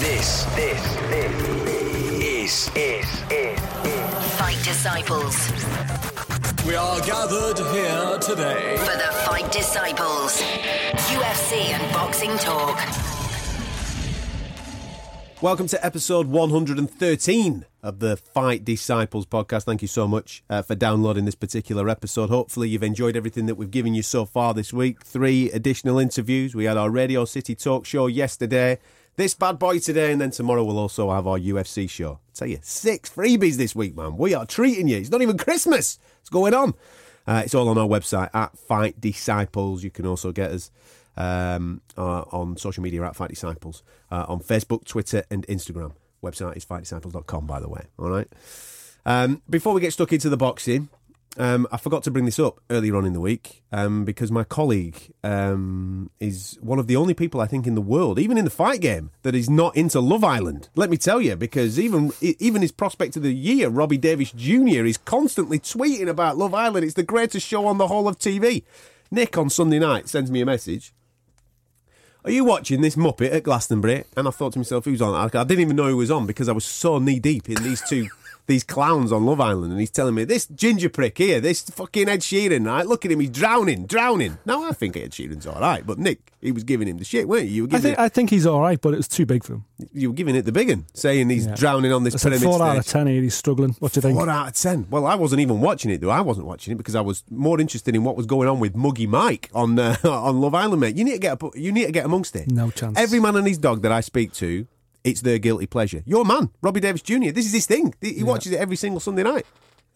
[0.00, 3.60] This, this, this is, is, is,
[4.38, 5.50] Fight Disciples.
[6.66, 10.40] We are gathered here today For the Fight Disciples.
[10.40, 13.17] UFC and boxing talk.
[15.40, 19.62] Welcome to episode 113 of the Fight Disciples podcast.
[19.62, 22.28] Thank you so much uh, for downloading this particular episode.
[22.28, 25.04] Hopefully, you've enjoyed everything that we've given you so far this week.
[25.04, 26.56] Three additional interviews.
[26.56, 28.80] We had our Radio City talk show yesterday,
[29.14, 32.14] this bad boy today, and then tomorrow we'll also have our UFC show.
[32.14, 34.16] I tell you, six freebies this week, man.
[34.16, 34.96] We are treating you.
[34.96, 36.00] It's not even Christmas.
[36.18, 36.74] What's going on?
[37.28, 39.84] Uh, it's all on our website at Fight Disciples.
[39.84, 40.72] You can also get us
[41.18, 45.92] um, uh, on social media at Fight Disciples uh, on Facebook, Twitter, and Instagram.
[46.22, 47.82] Website is fightdisciples.com, by the way.
[47.98, 48.28] All right.
[49.04, 50.88] Um, before we get stuck into the boxing,
[51.36, 54.42] um, I forgot to bring this up earlier on in the week um, because my
[54.42, 58.44] colleague um, is one of the only people I think in the world, even in
[58.44, 60.68] the fight game, that is not into Love Island.
[60.74, 64.84] Let me tell you, because even even his prospect of the year, Robbie Davis Jr.,
[64.84, 66.84] is constantly tweeting about Love Island.
[66.84, 68.64] It's the greatest show on the whole of TV.
[69.10, 70.92] Nick on Sunday night sends me a message.
[72.28, 74.04] Are you watching this Muppet at Glastonbury?
[74.14, 75.14] And I thought to myself, who's on?
[75.14, 77.80] I didn't even know who was on because I was so knee deep in these
[77.80, 78.06] two,
[78.46, 79.72] these clowns on Love Island.
[79.72, 82.86] And he's telling me, this ginger prick here, this fucking Ed Sheeran, right?
[82.86, 84.38] Look at him, he's drowning, drowning.
[84.46, 87.28] Now I think Ed Sheeran's all right, but Nick, he was giving him the shit,
[87.28, 87.50] weren't you?
[87.54, 89.44] You were I giving, think I think he's all right, but it was too big
[89.44, 89.64] for him.
[89.92, 91.54] you were giving it the big one, saying he's Yeah.
[91.56, 93.20] drowning on this It's a pyramid four out of ten here.
[93.22, 93.76] He's struggling.
[93.80, 94.16] What do you think?
[94.18, 94.86] Four out of ten.
[94.88, 96.10] Well, I wasn't even watching it though.
[96.10, 98.74] I wasn't watching it because I was more interested in what was going on with
[98.76, 100.96] Muggy Mike on uh, on Love Island, mate.
[100.96, 102.50] You need to get up, you need to get amongst it.
[102.50, 102.98] No chance.
[102.98, 104.66] Every man and his dog that I speak to,
[105.10, 106.02] it's their guilty pleasure.
[106.06, 107.30] Your man, Robbie Davis Jr.
[107.30, 107.94] This is his thing.
[108.00, 109.46] He watches it every single Sunday night.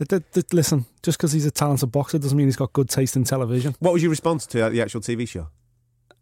[0.08, 3.24] Th- listen, just because he's a talented boxer doesn't mean he's got good taste in
[3.24, 3.76] television.
[3.78, 5.48] What was your response to uh, the actual TV show?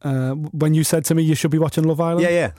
[0.02, 2.50] Uh, when you said to me you should be watching Love Island, Yeah, yeah.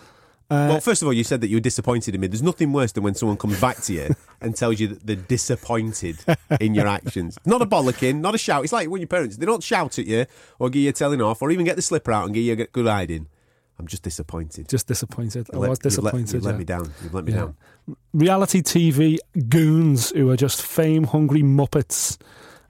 [0.50, 2.28] Uh, well, first of all, you said that you were disappointed in me.
[2.28, 5.16] There's nothing worse than when someone comes back to you and tells you that they're
[5.16, 6.18] disappointed
[6.60, 7.38] in your actions.
[7.46, 8.66] Not a bollocking, not a shout.
[8.66, 10.26] It's like when your parents, they don't shout at you
[10.60, 12.52] or give you a telling off or even get the slipper out and give you
[12.52, 13.28] a good hiding.
[13.80, 14.70] I'm just disappointed.
[14.70, 15.48] just disappointed.
[15.54, 16.34] I let- was you've let- disappointed.
[16.34, 16.92] You've let, me down.
[17.04, 17.38] You've let me Yeah.
[17.40, 17.56] down.
[18.14, 19.18] Reality TV
[19.50, 22.18] goons who are just fame hungry muppets.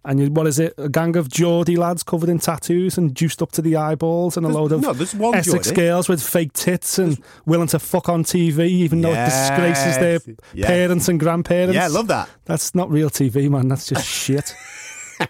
[0.03, 0.73] And you, what is it?
[0.79, 4.47] A gang of Geordie lads covered in tattoos and juiced up to the eyeballs, and
[4.47, 5.79] a load of no, there's one Essex Geordie.
[5.81, 10.19] girls with fake tits and willing to fuck on TV, even though it disgraces their
[10.56, 10.68] Yes.
[10.68, 11.75] Parents and grandparents.
[11.75, 12.29] Yeah, I love that.
[12.45, 13.68] That's not real TV, man.
[13.68, 14.56] That's just shit.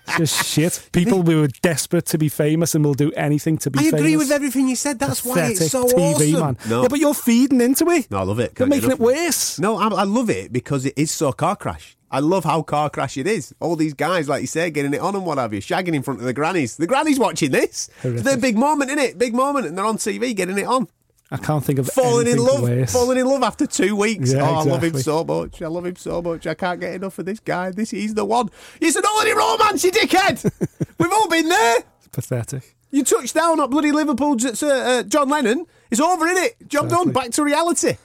[0.07, 0.89] It's just shit.
[0.91, 3.93] People who are desperate to be famous and will do anything to be famous.
[3.93, 4.01] I famous.
[4.01, 4.99] agree with everything you said.
[4.99, 6.39] That's why it's so TV, awesome.
[6.39, 6.57] man.
[6.69, 8.09] No, Yeah, but you're feeding into it.
[8.11, 8.51] no, I love it.
[8.57, 9.59] You're Can't get making it of worse.
[9.59, 11.95] No, I, I love it because it is so car crash.
[12.13, 13.55] I love how car crash it is.
[13.61, 16.03] All these guys, like you say, getting it on and what have you, shagging in
[16.03, 16.75] front of the grannies.
[16.75, 17.87] The grannies watching this.
[17.87, 18.23] It's Horrific.
[18.25, 19.17] their big moment, isn't it?
[19.17, 20.89] Big moment, and they're on TV getting it on.
[21.31, 22.91] I can't think of Falling in love, worse.
[22.91, 24.33] falling in love after two weeks.
[24.33, 25.61] Yeah, oh, I love him so much.
[25.61, 26.45] I love him so much.
[26.45, 27.71] I can't get enough of this guy.
[27.71, 28.49] This he's the one.
[28.81, 30.51] It's an holiday romance, you dickhead.
[30.99, 31.77] We've all been there.
[31.99, 32.75] It's pathetic.
[32.91, 35.65] You touched down at bloody Liverpool, uh, John Lennon.
[35.89, 36.67] It's over, in it?
[36.67, 37.11] Job done.
[37.11, 37.95] Back to reality.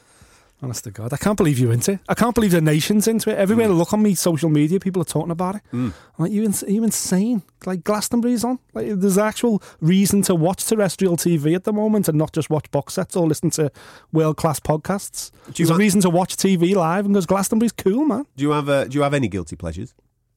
[0.63, 2.01] Honest to God, I can't believe you're into it.
[2.09, 3.37] I can't believe the nation's into it.
[3.37, 5.63] Everywhere I look on me social media, people are talking about it.
[5.73, 7.43] I'm like, you, ins- are you insane?
[7.67, 8.59] Like Glastonbury's on.
[8.73, 12.71] Like, there's actual reason to watch terrestrial TV at the moment and not just watch
[12.71, 13.71] box sets or listen to
[14.13, 15.31] world class podcasts.
[15.53, 18.25] Do you There's a reason to watch TV live and goes Glastonbury's cool, man.
[18.37, 19.95] Do you have uh, Do you have any guilty pleasures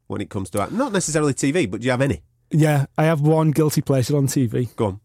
[0.07, 0.67] when it comes to?
[0.69, 2.23] Not necessarily TV, but do you have any?
[2.51, 4.75] Yeah, I have one guilty pleasure on TV.
[4.75, 4.99] Go on.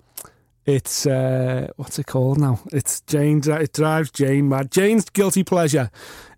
[0.67, 2.61] It's uh, what's it called now?
[2.73, 3.43] It's Jane.
[3.47, 4.71] It drives Jane mad.
[4.71, 5.91] Jane's guilty pleasure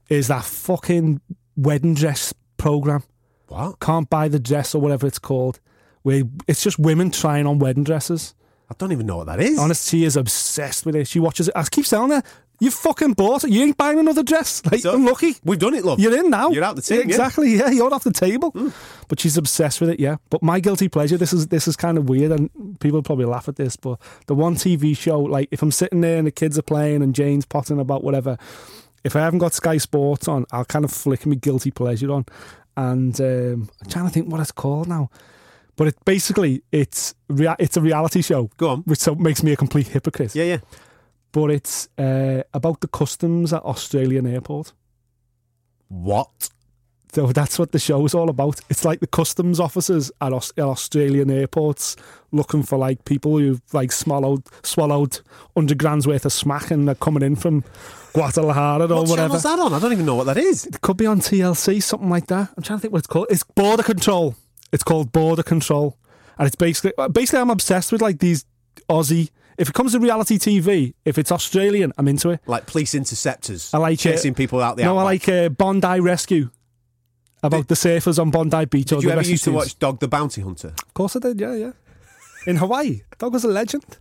[0.09, 1.21] is that fucking
[1.57, 3.03] wedding dress program.
[3.49, 3.79] What?
[3.81, 5.61] Can't buy the dress or whatever it's called.
[6.03, 8.35] Where it's just women trying on wedding dresses.
[8.71, 9.59] I don't even know what that is.
[9.59, 11.07] Honest, she is obsessed with it.
[11.07, 11.55] She watches it.
[11.57, 12.23] I keep telling her,
[12.59, 13.51] "You fucking bought it.
[13.51, 14.61] You ain't buying another dress.
[14.67, 15.37] Like, So, unlucky.
[15.45, 16.01] We've done it, love.
[16.01, 16.51] You're in now.
[16.51, 17.05] You're out the table.
[17.05, 17.55] Exactly.
[17.55, 18.53] Yeah, you're off the table.
[19.09, 20.01] But she's obsessed with it.
[20.01, 20.17] Yeah.
[20.31, 21.17] But my guilty pleasure.
[21.17, 23.77] This is this is kind of weird, and people probably laugh at this.
[23.77, 27.03] But the one TV show, like if I'm sitting there and the kids are playing
[27.03, 28.37] and Jane's potting about whatever,
[29.05, 32.25] if I haven't got Sky Sports on, I'll kind of flick my guilty pleasure on,
[32.77, 35.09] and um, I'm trying to think what it's called now.
[35.77, 38.51] But it basically it's rea- it's a reality show.
[38.57, 38.81] Go on.
[38.83, 40.35] which so makes me a complete hypocrite.
[40.35, 40.59] Yeah, yeah.
[41.33, 44.73] But it's uh, about the customs at Australian airport.
[45.89, 46.49] What?
[47.13, 48.61] So that's what the show is all about.
[48.69, 51.97] It's like the customs officers at, Aus- at Australian airports
[52.33, 55.21] looking for like people who've like swallowed swallowed
[55.57, 57.65] hundred grand's worth of smack and they're coming in from
[58.13, 59.29] Guadalajara or What whatever.
[59.29, 59.73] channel's that on?
[59.73, 60.67] I don't even know what that is.
[60.67, 62.51] It could be on TLC, something like that.
[62.57, 63.29] I'm trying to think what it's called.
[63.31, 64.35] It's Border Control.
[64.73, 65.97] It's called Border Control,
[66.39, 68.45] and it's basically basically I'm obsessed with like these
[68.89, 69.31] Aussie.
[69.59, 72.41] If it comes to reality TV, if it's Australian, I'm into it.
[72.47, 73.73] Like police interceptors.
[73.73, 74.37] I like chasing it.
[74.37, 76.51] people out the no, I like uh, Bondi Rescue.
[77.43, 78.91] About the surfers on Bondi Beach.
[78.93, 80.69] or Did you the ever used to watch Dog the Bounty Hunter?
[80.69, 81.39] Of course I did.
[81.41, 81.73] Yeah, yeah.
[82.47, 83.99] In Hawaii, dog was a legend.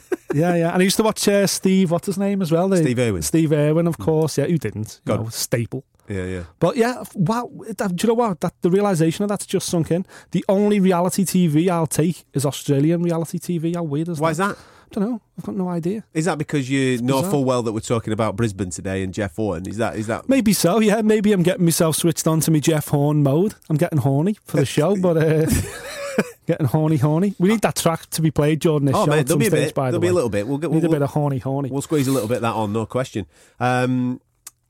[0.34, 0.72] yeah, yeah.
[0.72, 1.90] And I used to watch uh, Steve.
[1.90, 2.68] What's his name as well?
[2.68, 3.22] The- Steve Irwin.
[3.22, 4.38] Steve Irwin, of course.
[4.38, 5.00] Yeah, who didn't?
[5.06, 5.24] You God.
[5.24, 5.84] know, staple.
[6.08, 6.44] Yeah, yeah.
[6.60, 7.50] But yeah, wow.
[7.78, 8.40] that- Do you know what?
[8.40, 10.06] That the realization of that's just sunk in.
[10.30, 13.74] The only reality TV I'll take is Australian reality TV.
[13.74, 14.22] How weird is that?
[14.22, 14.32] Why that?
[14.32, 14.56] is that?
[14.88, 15.20] I don't know.
[15.36, 16.04] I've got no idea.
[16.14, 17.30] Is that because you know bizarre.
[17.32, 19.66] full well that we're talking about Brisbane today and Jeff Horn?
[19.66, 20.28] Is that is that?
[20.28, 20.78] Maybe so.
[20.78, 23.56] Yeah, maybe I'm getting myself switched on to me Jeff Horn mode.
[23.68, 25.46] I'm getting horny for the show, but uh,
[26.46, 27.34] getting horny, horny.
[27.38, 28.86] We need that track to be played, Jordan.
[28.86, 29.74] This Oh show man, there'll be a bit.
[29.74, 30.46] by There'll the be a little bit.
[30.46, 31.70] We'll get Need we'll, a bit of horny, horny.
[31.70, 33.26] we'll squeeze a little bit of that on, no question.
[33.60, 34.20] Um,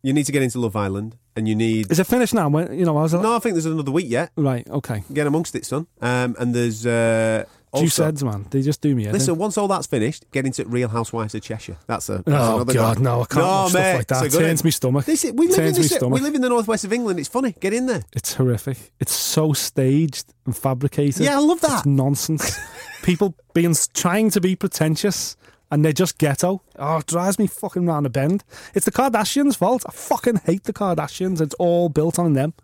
[0.02, 1.90] you need to get into Love Island, and you need.
[1.90, 2.48] Is it finished now?
[2.48, 4.30] When, you know, I was like, No, I think there's another week yet.
[4.36, 5.02] right, okay.
[5.12, 5.86] Get amongst it, son.
[6.00, 7.44] Um, and there's uh,
[7.84, 8.04] Also.
[8.04, 8.46] heads, man.
[8.50, 9.06] They just do me.
[9.06, 9.12] in.
[9.12, 11.76] Listen, once all that's finished, get into Real Housewives of Cheshire.
[11.86, 12.22] That's a.
[12.24, 13.02] That's Oh God, one.
[13.02, 13.22] no!
[13.22, 14.24] I can't No, watch mate, stuff like that.
[14.24, 15.04] a good Turns me stomach.
[15.04, 17.18] This is, we live in Turns me this, we live in the northwest of England.
[17.18, 17.54] It's funny.
[17.60, 18.02] Get in there.
[18.12, 18.92] It's horrific.
[19.00, 21.22] It's so staged and fabricated.
[21.24, 21.78] Yeah, I love that.
[21.78, 22.58] It's nonsense.
[23.02, 25.36] People being trying to be pretentious
[25.70, 26.62] and they're just ghetto.
[26.78, 28.44] Oh, it drives me fucking round the bend.
[28.74, 29.82] It's the Kardashians' fault.
[29.86, 31.40] I fucking hate the Kardashians.
[31.40, 32.54] It's all built on them.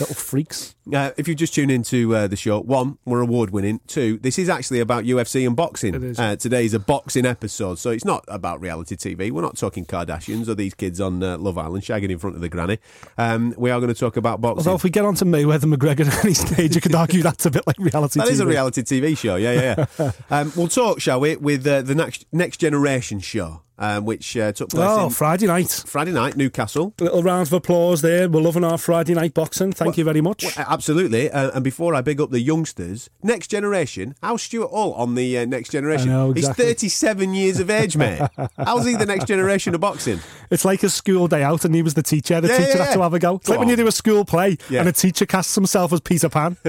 [0.00, 0.74] Little freaks.
[0.92, 3.80] Uh, if you just tune into uh, the show, one, we're award winning.
[3.86, 5.94] Two, this is actually about UFC and boxing.
[5.94, 6.18] It is.
[6.18, 9.30] Uh, today's a boxing episode, so it's not about reality TV.
[9.30, 12.42] We're not talking Kardashians or these kids on uh, Love Island shagging in front of
[12.42, 12.78] the granny.
[13.18, 14.58] Um, we are going to talk about boxing.
[14.58, 17.50] Although if we get onto Mayweather McGregor at any stage, you could argue that's a
[17.50, 18.32] bit like reality That TV.
[18.32, 19.86] is a reality TV show, yeah, yeah.
[19.98, 20.12] yeah.
[20.30, 24.52] um, we'll talk, shall we, with uh, the next next generation show, um, which uh,
[24.52, 25.84] took place Oh, Friday night.
[25.86, 26.94] Friday night, Newcastle.
[27.00, 28.28] A Little round of applause there.
[28.28, 29.72] We're loving our Friday night boxing.
[29.72, 30.44] Thank you very much.
[30.44, 31.30] Well, absolutely.
[31.30, 35.38] Uh, and before I big up the youngsters, next generation, how's Stuart Hall on the
[35.38, 36.08] uh, next generation?
[36.08, 36.66] Know, exactly.
[36.66, 38.20] He's 37 years of age, mate.
[38.56, 40.20] How's he the next generation of boxing?
[40.50, 42.40] It's like a school day out, and he was the teacher.
[42.40, 43.36] The Yeah, teacher yeah, had to have a go.
[43.36, 44.80] It's Go like when you do a school play, Yeah.
[44.80, 46.56] and a teacher casts himself as Peter Pan.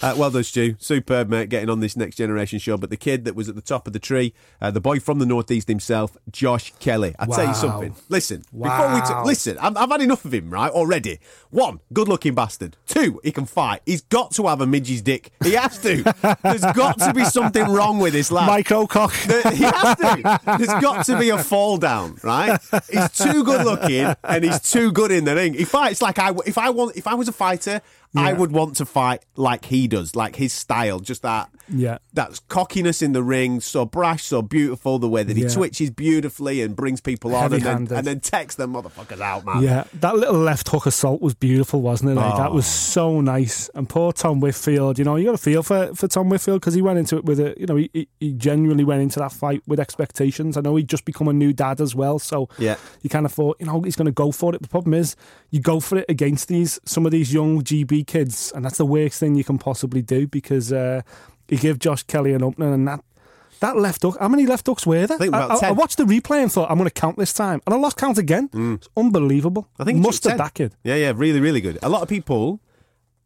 [0.00, 0.74] Uh, well done, Stu.
[0.78, 2.76] Superb, mate, getting on this next generation show.
[2.76, 5.18] But the kid that was at the top of the tree, uh, the boy from
[5.20, 7.14] the Northeast himself, Josh Kelly.
[7.18, 7.94] I'll tell you something.
[8.08, 11.20] Listen, before we t- listen, I've, I've had enough of him, right, already.
[11.50, 12.76] One, good looking bastard.
[12.86, 13.82] Two, he can fight.
[13.86, 15.30] He's got to have a midge's dick.
[15.44, 16.02] He has to.
[16.42, 18.46] There's got to be something wrong with this lad.
[18.46, 19.12] Mike O'Cock.
[19.12, 20.40] He has to.
[20.58, 22.60] There's got to be a fall down, right?
[22.90, 25.54] He's too good looking and he's too good in the ring.
[25.54, 26.32] He fights like I.
[26.46, 27.80] If I want, if I was a fighter,
[28.16, 31.48] I would want to fight like he does, like his style, just that.
[31.68, 31.98] Yeah.
[32.12, 34.98] That's cockiness in the ring, so brash, so beautiful.
[34.98, 35.48] The way that he Yeah.
[35.50, 39.62] twitches beautifully and brings people on, and then, and then takes them motherfuckers out, man.
[39.62, 42.14] Yeah, that little left hook assault was beautiful, wasn't it?
[42.16, 42.54] Like, That Oh.
[42.54, 43.70] was so nice.
[43.76, 46.74] And poor Tom Whitfield, you know, you got to feel for, for Tom Whitfield because
[46.74, 49.30] he went into it with a, you know, he, he- he genuinely went into that
[49.32, 50.56] fight with expectations.
[50.56, 52.74] I know he'd just become a new dad as well, so Yeah.
[53.02, 54.62] you kind of thought, you know, he's going to go for it.
[54.62, 55.14] The problem is,
[55.50, 58.86] you go for it against these some of these young GB kids, and that's the
[58.86, 61.02] worst thing you can possibly do because uh,
[61.48, 63.00] you give Josh Kelly an opening, and that.
[63.60, 65.16] That left hook, how many left hooks were there?
[65.16, 65.76] I think about I, I 10.
[65.76, 67.60] watched the replay and thought, I'm going to count this time.
[67.66, 68.48] And I lost count again.
[68.54, 69.64] It's unbelievable.
[69.64, 69.80] Mm.
[69.80, 70.38] I think must have 10.
[70.38, 70.76] that kid.
[70.82, 71.78] Yeah, yeah, really, really good.
[71.82, 72.60] A lot of people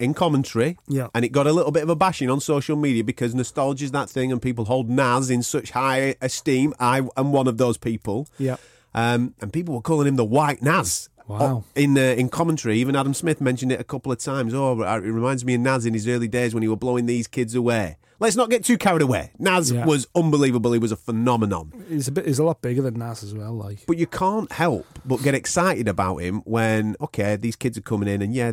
[0.01, 1.07] in commentary, Yeah.
[1.15, 3.93] and it got a little bit of a bashing on social media because nostalgia is
[3.93, 6.75] that thing, and people hold Naz in such high esteem.
[6.81, 8.27] I am one of those people.
[8.37, 8.57] Yeah.
[8.93, 11.11] Um, and people were calling him the White Naz.
[11.27, 11.39] Wow.
[11.41, 14.53] Oh, In uh, in commentary, even Adam Smith mentioned it a couple of times.
[14.55, 17.27] Oh, it reminds me of Naz in his early days when he were blowing these
[17.27, 17.97] kids away.
[18.21, 19.33] Let's not get too carried away.
[19.39, 19.85] Naz Yeah.
[19.87, 20.73] was unbelievable.
[20.73, 21.73] He was a phenomenon.
[21.89, 22.27] He's a bit.
[22.27, 23.53] He's a lot bigger than Naz as well.
[23.55, 27.83] Like But you can't help but get excited about him when, okay, these kids are
[27.83, 28.53] coming in and yeah,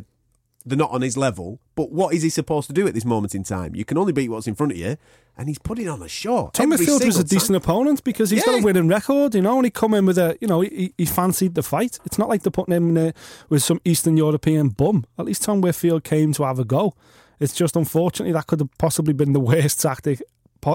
[0.66, 1.60] they're not on his level.
[1.76, 3.76] But what is he supposed to do at this moment in time?
[3.76, 4.98] You can only beat what's in front of you,
[5.38, 6.52] and he's putting on a show.
[6.54, 7.28] Tom every Whitfield was a time.
[7.28, 9.36] decent opponent because he's got a winning record.
[9.36, 10.38] You know, and he come in with a.
[10.42, 12.00] You know, he, he fancied the fight.
[12.06, 13.14] It's not like they're putting him in a,
[13.50, 15.06] with some Eastern European bum.
[15.18, 16.94] At least Tom Whitfield came to have a go.
[17.40, 20.22] It's just unfortunately that could have possibly been the worst tactic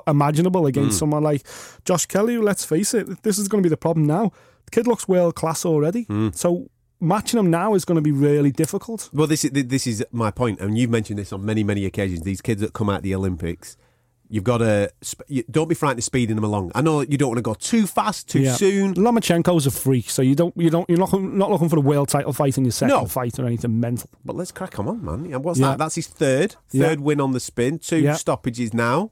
[0.07, 0.99] imaginable against hmm.
[0.99, 1.47] someone like
[1.85, 2.39] Josh Kelly.
[2.39, 4.33] Let's face it, this is going to be the problem now.
[4.65, 6.03] The kid looks world class already.
[6.05, 6.31] Hmm.
[6.33, 6.69] So
[7.01, 9.11] matching them now is going to be really difficult.
[9.13, 12.23] Well, this is this is my point, and you've mentioned this on many many occasions.
[12.23, 13.77] These kids that come out the Olympics,
[14.29, 14.91] you've got to
[15.51, 16.73] don't be frightened of speeding them along.
[16.75, 18.55] I know you don't want to go too fast, too Yeah.
[18.55, 18.95] soon.
[18.95, 22.09] Lomachenko's a freak, so you don't you don't you're not not looking for the world
[22.09, 23.07] title fight in your second No.
[23.07, 24.11] fight or anything mental.
[24.25, 25.43] But let's crack on, man.
[25.43, 25.69] What's Yeah.
[25.71, 25.79] that?
[25.79, 26.87] That's his third Yeah.
[26.89, 27.79] third win on the spin.
[27.79, 28.15] Two Yeah.
[28.15, 29.11] stoppages now.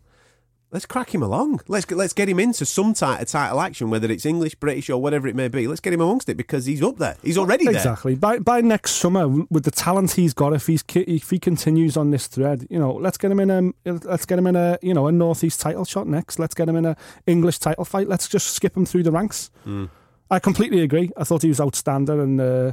[0.75, 1.61] Let's crack him along.
[1.69, 5.01] Let's let's get him into some type of title action, whether it's English, British, or
[5.01, 5.69] whatever it may be.
[5.69, 7.17] Let's get him amongst it because he's up there.
[7.23, 7.77] He's already there.
[7.77, 8.17] Exactly.
[8.17, 12.11] By by next summer, with the talent he's got, if he's if he continues on
[12.11, 14.93] this thread, you know, let's get him in a let's get him in a you
[14.93, 16.41] know a northeast title shot next.
[16.41, 18.09] Let's get him in a English title fight.
[18.09, 19.53] Let's just skip him through the ranks.
[19.63, 19.85] Hmm.
[20.29, 21.13] I completely agree.
[21.17, 22.73] I thought he was outstanding, and uh,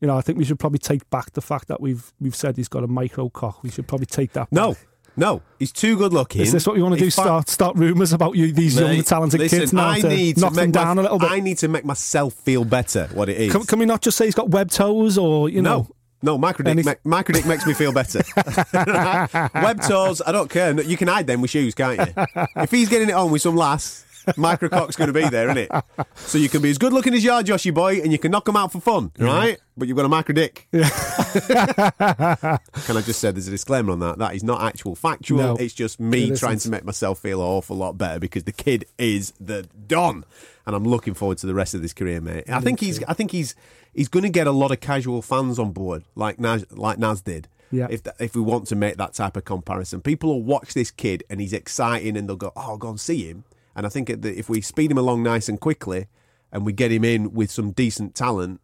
[0.00, 2.56] you know, I think we should probably take back the fact that we've we've said
[2.56, 3.62] he's got a micro cock.
[3.62, 4.50] We should probably take that.
[4.50, 4.52] Back.
[4.52, 4.76] no,
[5.58, 6.42] he's too good looking.
[6.42, 7.06] Is this what you want to do?
[7.06, 10.08] If I- Start start rumours about you, these young talented listen, kids now I to
[10.08, 11.30] need knock to them down my, a little bit.
[11.30, 13.08] I need to make myself feel better.
[13.12, 13.52] What it is.
[13.52, 15.88] Can, can we not just say he's got web toes or you know?
[16.22, 18.20] No, no, microdick, ma- microdick makes me feel better.
[19.54, 20.80] Web toes, I don't care.
[20.80, 22.24] You can hide them with shoes, can't you?
[22.56, 25.70] If he's getting it on with some lass, microcock's going to be there, isn't it?
[26.16, 28.30] So you can be as good looking as you are, Joshy boy, and you can
[28.30, 29.58] knock them out for fun, right?
[29.76, 30.64] But you've got a microdick.
[32.86, 34.18] can I just say there's a disclaimer on that?
[34.18, 35.38] That is not actual factual.
[35.38, 38.44] No, it's just me it trying to make myself feel an awful lot better because
[38.44, 40.24] the kid is the don,
[40.66, 42.44] and I'm looking forward to the rest of this career, mate.
[42.48, 43.54] I think he's, I think he's,
[43.94, 47.20] he's going to get a lot of casual fans on board, like Naz, like Naz
[47.20, 47.48] did.
[47.70, 47.88] Yeah.
[47.90, 51.24] If if we want to make that type of comparison, people will watch this kid
[51.28, 53.44] and he's exciting, and they'll go, "Oh, I'll go and see him."
[53.76, 56.06] And I think that if we speed him along nice and quickly,
[56.50, 58.60] and we get him in with some decent talent,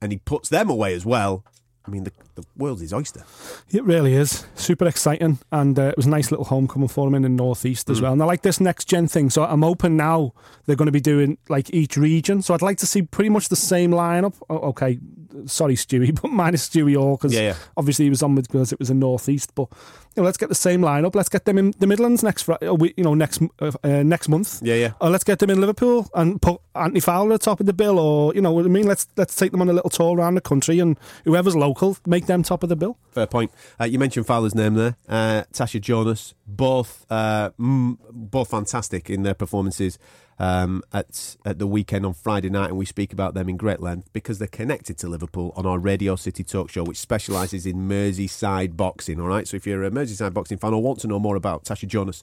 [0.00, 1.44] and he puts them away as well.
[1.86, 3.22] I mean, the, the world's his oyster.
[3.70, 7.14] It really is super exciting, and uh, it was a nice little homecoming for him
[7.14, 7.92] in the northeast Mm.
[7.92, 8.12] as well.
[8.12, 10.32] And I like this next gen thing, so I'm hoping now
[10.64, 12.42] they're going to be doing like each region.
[12.42, 14.34] So I'd like to see pretty much the same lineup.
[14.50, 14.98] Okay,
[15.46, 17.54] sorry Stewie, but minus Stewie Orr because Yeah, yeah.
[17.76, 19.54] obviously he was on with because it was a northeast.
[19.54, 19.68] But
[20.16, 21.14] you know, let's get the same lineup.
[21.14, 22.66] Let's get them in the Midlands next Friday.
[22.96, 24.60] You know, next uh, uh, next month.
[24.62, 24.92] Yeah, yeah.
[25.00, 27.72] Or let's get them in Liverpool and put Anthony Fowler at the top of the
[27.72, 28.86] bill, or you know what I mean.
[28.86, 32.26] Let's let's take them on a little tour around the country, and whoever's local, make
[32.26, 32.96] them top of the bill.
[33.10, 33.50] Fair point.
[33.80, 34.96] Uh, you mentioned Fowler's name there.
[35.08, 39.98] Uh, Tasha Jonas, both uh, mm, both fantastic in their performances
[40.38, 43.80] um, at at the weekend on Friday night, and we speak about them in great
[43.80, 47.88] length because they're connected to Liverpool on our Radio City Talk Show, which specialises in
[47.88, 49.20] Merseyside boxing.
[49.20, 51.64] All right, so if you're a Merseyside boxing fan or want to know more about
[51.64, 52.22] Tasha Jonas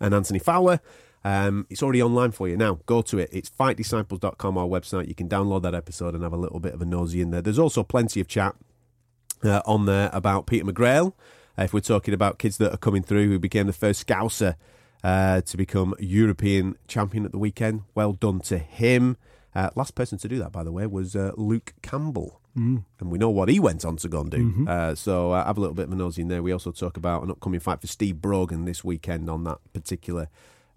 [0.00, 0.80] and Anthony Fowler.
[1.26, 2.80] Um, it's already online for you now.
[2.84, 3.30] Go to it.
[3.32, 5.08] It's fightdisciples.com, our website.
[5.08, 7.40] You can download that episode and have a little bit of a nosy in there.
[7.40, 8.54] There's also plenty of chat
[9.42, 11.14] uh, on there about Peter McGrail.
[11.58, 14.56] Uh, if we're talking about kids that are coming through who became the first Scouser
[15.04, 19.16] uh, to become European champion at the weekend, well done to him.
[19.54, 22.40] Uh, last person to do that, by the way, was uh, Luke Campbell.
[22.56, 22.84] Mm.
[23.00, 24.66] And we know what he went on to go and do.
[24.66, 26.42] Uh, so uh, have a little bit of a nose in there.
[26.42, 30.28] We also talk about an upcoming fight for Steve Brogan this weekend on that particular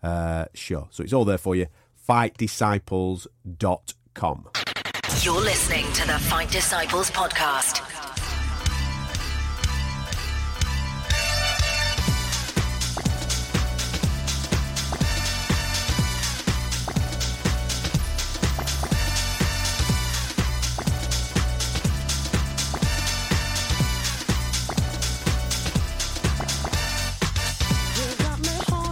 [0.04, 0.90] uh, show.
[0.92, 1.68] So it's all there for you.
[2.08, 4.50] FightDisciples.com.
[5.22, 7.87] You're listening to the Fight Disciples podcast.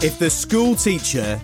[0.05, 1.38] If the school teacher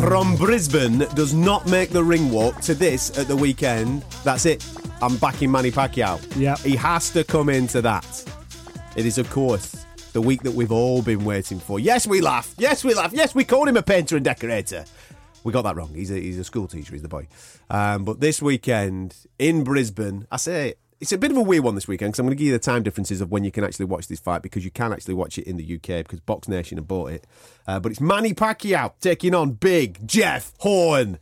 [0.00, 4.62] from Brisbane does not make the ring walk to this at the weekend, that's it.
[5.00, 6.20] I'm backing Manny Pacquiao.
[6.36, 6.56] Yeah.
[6.58, 8.04] He has to come into that.
[8.96, 11.80] It is, of course, the week that we've all been waiting for.
[11.80, 12.54] Yes, we laugh.
[12.58, 13.14] Yes, we laugh.
[13.14, 14.84] Yes, we called him a painter and decorator.
[15.42, 15.94] We got that wrong.
[15.94, 17.28] He's a, he's a school teacher, he's the boy.
[17.70, 21.74] Um, but this weekend in Brisbane, I say it's a bit of a weird one
[21.74, 23.64] this weekend because I'm going to give you the time differences of when you can
[23.64, 26.46] actually watch this fight because you can actually watch it in the UK because Box
[26.46, 27.26] Nation have bought it.
[27.66, 31.18] Uh, but it's Manny Pacquiao taking on Big Jeff Horn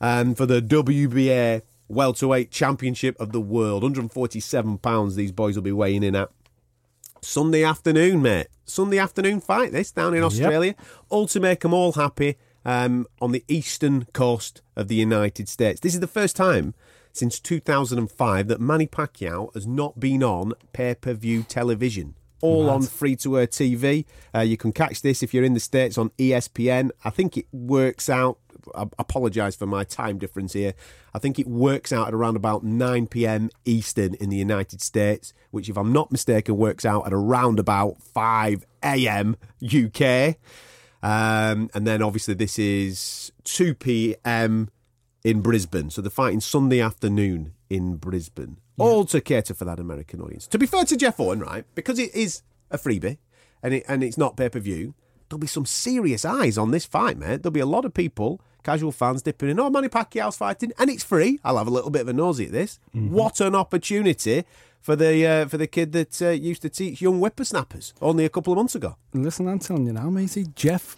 [0.00, 3.84] um, for the WBA welterweight championship of the world.
[3.84, 6.30] 147 pounds these boys will be weighing in at.
[7.22, 8.48] Sunday afternoon, mate.
[8.64, 10.74] Sunday afternoon fight this down in Australia.
[11.08, 15.78] All to make them all happy um, on the eastern coast of the United States.
[15.78, 16.74] This is the first time
[17.20, 22.14] since 2005 that Manny Pacquiao has not been on pay per view television.
[22.40, 24.06] All on free to air TV.
[24.34, 26.90] Uh, you can catch this if you're in the States on ESPN.
[27.04, 28.38] I think it works out.
[28.74, 30.72] I apologise for my time difference here.
[31.12, 33.50] I think it works out at around about 9 p.m.
[33.66, 38.02] Eastern in the United States, which, if I'm not mistaken, works out at around about
[38.02, 39.36] 5 a.m.
[39.62, 40.36] UK.
[41.02, 44.70] Um, and then obviously this is 2 p.m.
[45.24, 45.90] in Brisbane.
[45.90, 48.58] So they're fighting Sunday afternoon in Brisbane.
[48.78, 50.46] All to cater for that American audience.
[50.48, 53.18] To be fair to Jeff Horn, right, because it is a freebie
[53.62, 54.94] and it, and it's not pay per view,
[55.28, 57.42] there'll be some serious eyes on this fight, mate.
[57.42, 59.60] There'll be a lot of people, casual fans, dipping in.
[59.60, 61.38] Oh, Manny Pacquiao's fighting, and it's free.
[61.44, 62.78] I'll have a little bit of a nosy at this.
[62.92, 64.44] What an opportunity
[64.80, 68.30] for the uh, for the kid that uh, used to teach young whippersnappers only a
[68.30, 68.96] couple of months ago.
[69.12, 70.96] Listen, I'm telling you now, matey, Jeff,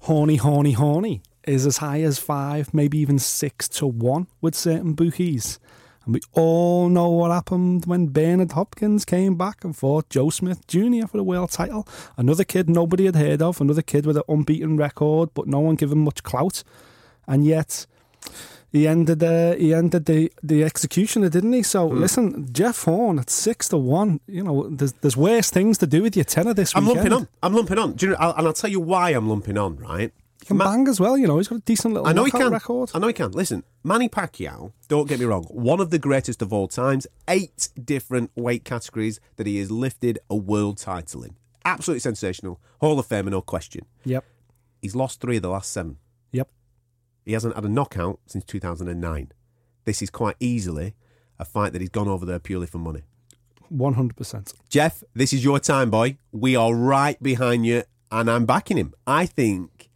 [0.00, 4.94] horny, horny, horny, is as high as five, maybe even six to one with certain
[4.94, 5.58] bookies.
[6.04, 10.66] And we all know what happened when Bernard Hopkins came back and fought Joe Smith
[10.66, 11.06] Jr.
[11.06, 11.88] for the world title.
[12.18, 15.76] Another kid nobody had heard of, another kid with an unbeaten record, but no one
[15.76, 16.62] gave him much clout.
[17.26, 17.86] And yet,
[18.70, 21.62] he ended uh, he ended the the executioner, didn't he?
[21.62, 22.00] So Hmm.
[22.00, 24.20] listen, Jeff Horn at six to one.
[24.26, 27.12] You know, there's there's worse things to do with your tenner this I'm weekend.
[27.12, 27.28] lumping on.
[27.42, 27.92] I'm lumping on.
[27.92, 29.76] Do you know, I'll, and I'll tell you why I'm lumping on.
[29.78, 30.12] Right?
[30.44, 31.16] He can Ma- bang as well.
[31.16, 32.52] You know, he's got a decent little I know he can.
[32.52, 32.90] record.
[32.94, 33.32] I know he can.
[33.32, 37.70] Listen, Manny Pacquiao, don't get me wrong, one of the greatest of all times, eight
[37.82, 41.36] different weight categories that he has lifted a world title in.
[41.64, 42.60] Absolutely sensational.
[42.80, 43.86] Hall of Famer, no question.
[44.04, 44.24] Yep,
[44.82, 45.96] He's lost three of the last seven.
[46.30, 46.50] yep.
[47.24, 49.32] He hasn't had a knockout since 2009.
[49.86, 50.94] This is quite easily
[51.38, 53.02] a fight that he's gone over there purely for money.
[53.70, 54.52] One hundred percent.
[54.68, 56.18] Jeff, this is your time, boy.
[56.32, 58.92] We are right behind you, and I'm backing him.
[59.06, 59.88] I think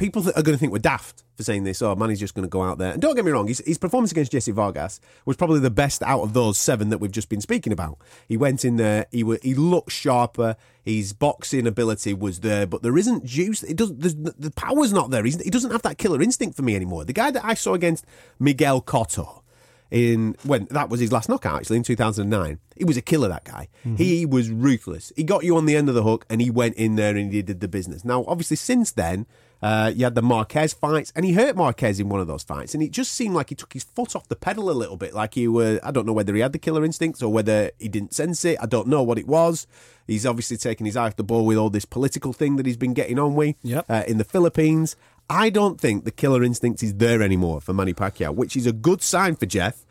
[0.00, 1.82] people that are going to think we're daft for saying this.
[1.82, 2.92] Oh, Manny's just going to go out there.
[2.92, 6.02] And don't get me wrong, his, his performance against Jesse Vargas was probably the best
[6.02, 7.98] out of those seven that we've just been speaking about.
[8.26, 9.06] He went in there.
[9.12, 10.56] He were, he looked sharper.
[10.82, 13.62] His boxing ability was there, but there isn't juice.
[13.62, 13.94] It does.
[13.94, 15.22] there's- The power's not there.
[15.22, 17.04] He's, he doesn't have that killer instinct for me anymore.
[17.04, 18.06] The guy that I saw against
[18.38, 19.42] Miguel Cotto
[19.90, 23.42] in when that was his last knockout actually in 2009 he was a killer that
[23.42, 23.96] guy mm-hmm.
[23.96, 26.76] he was ruthless he got you on the end of the hook and he went
[26.76, 29.26] in there and he did the business now obviously since then
[29.62, 32.72] uh, you had the Marquez fights and he hurt Marquez in one of those fights
[32.74, 35.12] and it just seemed like he took his foot off the pedal a little bit
[35.12, 37.88] like he were I don't know whether he had the killer instincts or whether he
[37.88, 39.66] didn't sense it I don't know what it was
[40.06, 42.78] he's obviously taken his eye off the ball with all this political thing that he's
[42.78, 43.84] been getting on with Yep.
[43.88, 44.96] uh, in the Philippines.
[45.28, 48.72] I don't think the killer instinct is there anymore for Manny Pacquiao, which is a
[48.72, 49.86] good sign for Jeff.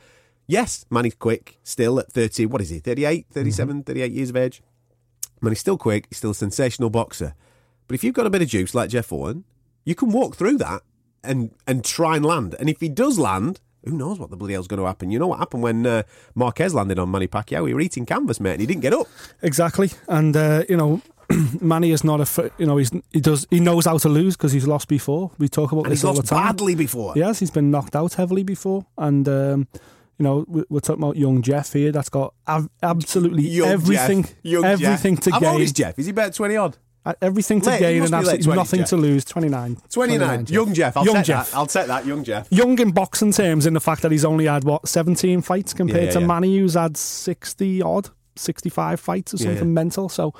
[0.47, 4.61] Yes, Manny's quick, still at 30, what is he, 38, 37, 38 years of age?
[5.41, 7.35] Manny's still quick, he's still a sensational boxer.
[7.87, 9.45] But if you've got a bit of juice like Jeff Horn,
[9.85, 10.81] you can walk through that
[11.23, 12.55] and, and try and land.
[12.59, 15.09] And if he does land, who knows what the bloody hell's going to happen?
[15.11, 16.03] You know what happened when uh,
[16.35, 17.67] Marquez landed on Manny Pacquiao?
[17.67, 19.07] He were eating canvas, mate, and he didn't get up.
[19.41, 21.01] Exactly, and uh, you know,
[21.61, 24.51] Manny is not a You know, he's he does he knows how to lose because
[24.51, 25.31] he's lost before.
[25.37, 26.47] We talk about And this he's all lost the time.
[26.55, 27.13] badly before.
[27.15, 29.67] Yes, he's been knocked out heavily before, and um,
[30.17, 31.91] you know we- we're talking about young Jeff here.
[31.93, 34.33] That's got ab- absolutely Young everything, Jeff.
[34.43, 35.23] Young everything Jeff.
[35.25, 35.97] to How old is Jeff?
[35.97, 36.77] Is he about 20 odd?
[37.05, 38.89] Uh, everything to he gain, and absolutely nothing Jeff.
[38.89, 39.23] to lose.
[39.25, 39.77] 29.
[39.89, 40.45] 29.
[40.47, 40.97] Young Jeff.
[40.97, 41.51] I'll young take Jeff.
[41.51, 41.57] that.
[41.57, 42.05] I'll take that.
[42.05, 42.47] Young Jeff.
[42.51, 46.05] young in boxing terms in the fact that he's only had what 17 fights compared
[46.05, 46.27] yeah, to yeah.
[46.27, 49.63] Manny who's had 60 odd 65 fights or something yeah.
[49.63, 50.33] mental so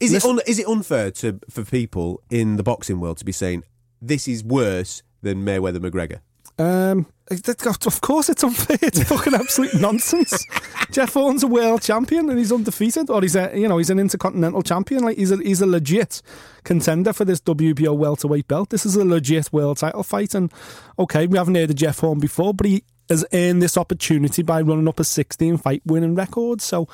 [0.00, 3.32] Is it un- is it unfair to for people in the boxing world to be
[3.32, 3.64] saying
[4.00, 6.20] this is worse than Mayweather McGregor?
[6.62, 8.78] um of course it's unfair.
[8.82, 10.46] It's fucking absolute nonsense.
[10.90, 13.98] Jeff Horn's a world champion and he's undefeated or he's a you know he's an
[13.98, 15.02] intercontinental champion.
[15.02, 16.22] Like he's a he's a legit
[16.64, 18.70] contender for this WBO welterweight belt.
[18.70, 20.52] This is a legit world title fight and
[20.98, 24.60] okay we haven't heard of Jeff Horn before but he has earned this opportunity by
[24.60, 26.60] running up a 16 fight winning record.
[26.60, 26.88] So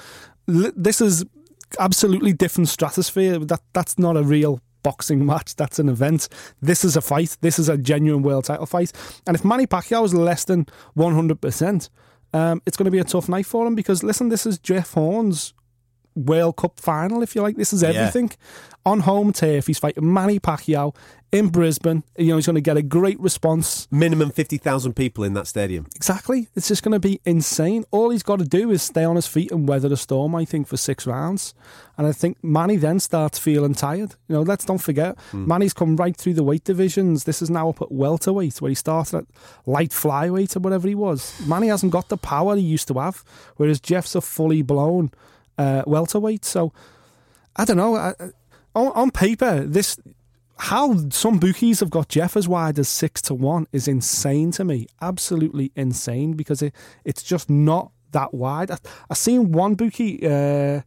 [0.46, 1.24] this is
[1.78, 3.38] absolutely different stratosphere.
[3.38, 5.56] That that's not a real boxing match.
[5.56, 6.28] That's an event.
[6.60, 7.36] This is a fight.
[7.40, 8.92] This is a genuine world title fight.
[9.26, 11.90] And if Manny Pacquiao is less than one hundred percent,
[12.32, 14.94] um, it's going to be a tough night for him because listen, this is Jeff
[14.94, 15.54] Horn's
[16.14, 17.56] World Cup final, if you like.
[17.56, 18.30] This is everything
[18.84, 19.66] on home turf.
[19.66, 20.94] He's fighting Manny Pacquiao
[21.30, 22.02] in Brisbane.
[22.18, 23.88] You know he's going to get a great response.
[23.90, 25.86] Minimum fifty thousand people in that stadium.
[25.96, 26.48] Exactly.
[26.54, 27.84] It's just going to be insane.
[27.90, 30.44] All he's got to do is stay on his feet and weather the storm, I
[30.44, 31.54] think, for six rounds.
[31.96, 34.16] And I think Manny then starts feeling tired.
[34.28, 35.46] You know, let's don't forget, hmm.
[35.46, 37.24] Manny's come right through the weight divisions.
[37.24, 39.26] This is now up at welterweight, where he started at
[39.66, 41.40] light flyweight or whatever he was.
[41.46, 43.24] Manny hasn't got the power he used to have,
[43.56, 45.10] whereas Jeff's a fully blown
[45.58, 46.44] uh, welterweight.
[46.44, 46.72] So,
[47.56, 47.96] I don't know.
[47.96, 48.14] I,
[48.74, 49.98] on, on paper, this
[50.58, 54.64] how some bookies have got Jeff as wide as six to one is insane to
[54.64, 54.86] me.
[55.00, 56.72] Absolutely insane because it,
[57.04, 58.70] it's just not that wide.
[58.70, 58.78] I,
[59.10, 60.24] I seen one bookie.
[60.24, 60.82] Uh,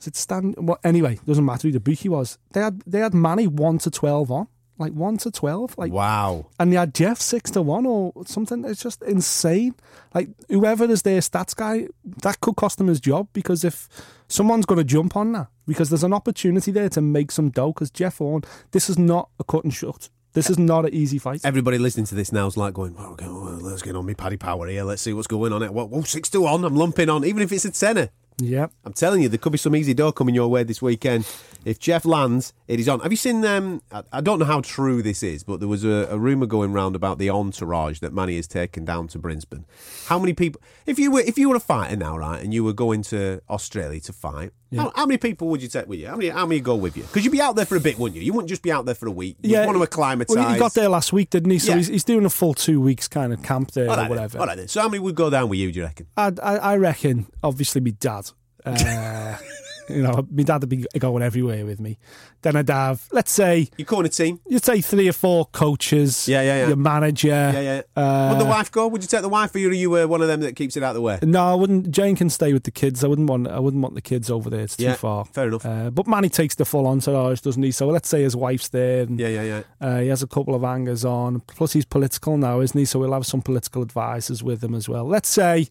[0.00, 0.56] is it stand?
[0.58, 2.38] Well, anyway, doesn't matter who the bookie was.
[2.52, 6.46] They had they had Manny one to twelve on, like one to twelve, like Wow.
[6.58, 8.64] and they had Jeff six to one or something.
[8.64, 9.74] It's just insane.
[10.14, 11.88] Like whoever is their stats guy,
[12.22, 13.88] that could cost him his job because if
[14.28, 17.72] someone's going to jump on that, because there's an opportunity there to make some dough.
[17.72, 20.08] Because Jeff Horn, this is not a cut and shut.
[20.32, 21.42] This is not an easy fight.
[21.44, 24.14] Everybody listening to this now is like going, oh, okay, well, let's get on me
[24.14, 24.82] Paddy Power here.
[24.82, 25.62] Let's see what's going on.
[25.72, 25.90] What?
[25.90, 26.64] Whoa, six to one.
[26.64, 28.10] I'm lumping on, even if it's a tenner.
[28.38, 28.66] Yeah.
[28.84, 31.24] I'm telling you, there could be some easy dough coming your way this weekend.
[31.64, 33.00] If Jeff lands, it is on.
[33.00, 33.44] Have you seen?
[33.44, 36.46] Um, I, I don't know how true this is, but there was a, a rumor
[36.46, 39.64] going round about the entourage that Manny has taken down to Brisbane.
[40.06, 40.60] How many people?
[40.86, 43.40] If you were if you were a fighter now, right, and you were going to
[43.48, 46.08] Australia to fight, how, how many people would you take with you?
[46.08, 46.28] How many?
[46.28, 47.04] How many go with you?
[47.04, 48.26] Because you'd be out there for a bit, wouldn't you?
[48.26, 49.36] You wouldn't just be out there for a week.
[49.42, 49.66] You Yeah.
[49.66, 50.34] want to acclimatise.
[50.34, 51.58] Well, he got there last week, didn't he?
[51.58, 51.76] So Yeah.
[51.78, 54.10] he's, he's doing a full two weeks kind of camp there All or right, then.
[54.10, 54.38] whatever.
[54.40, 54.68] All right then.
[54.68, 55.70] So how many would go down with you?
[55.72, 56.06] Do you reckon?
[56.16, 58.30] I, I, I reckon, obviously, my dad.
[58.66, 59.36] Uh,
[59.88, 61.98] you know, my dad would be going everywhere with me.
[62.42, 64.40] Then I'd have, let's say, You corner team?
[64.46, 66.28] you'd say three or four coaches.
[66.28, 66.66] Yeah, yeah, yeah.
[66.68, 67.28] Your manager.
[67.28, 67.82] Yeah, yeah.
[67.96, 68.86] Uh, would the wife go?
[68.88, 70.82] Would you take the wife, or are you uh, one of them that keeps it
[70.82, 71.18] out of the way?
[71.22, 71.90] No, I wouldn't.
[71.90, 73.02] Jane can stay with the kids.
[73.02, 73.48] I wouldn't want.
[73.48, 74.60] I wouldn't want the kids over there.
[74.60, 75.24] It's too Yeah, far.
[75.24, 75.64] fair enough.
[75.64, 77.70] Uh, but Manny takes the full on entourage, doesn't he?
[77.70, 79.02] So let's say his wife's there.
[79.02, 79.62] And, Yeah, yeah, yeah.
[79.80, 81.40] Uh, he has a couple of hangers on.
[81.40, 82.84] Plus, he's political now, isn't he?
[82.84, 85.04] So we'll have some political advisors with him as well.
[85.06, 85.68] Let's say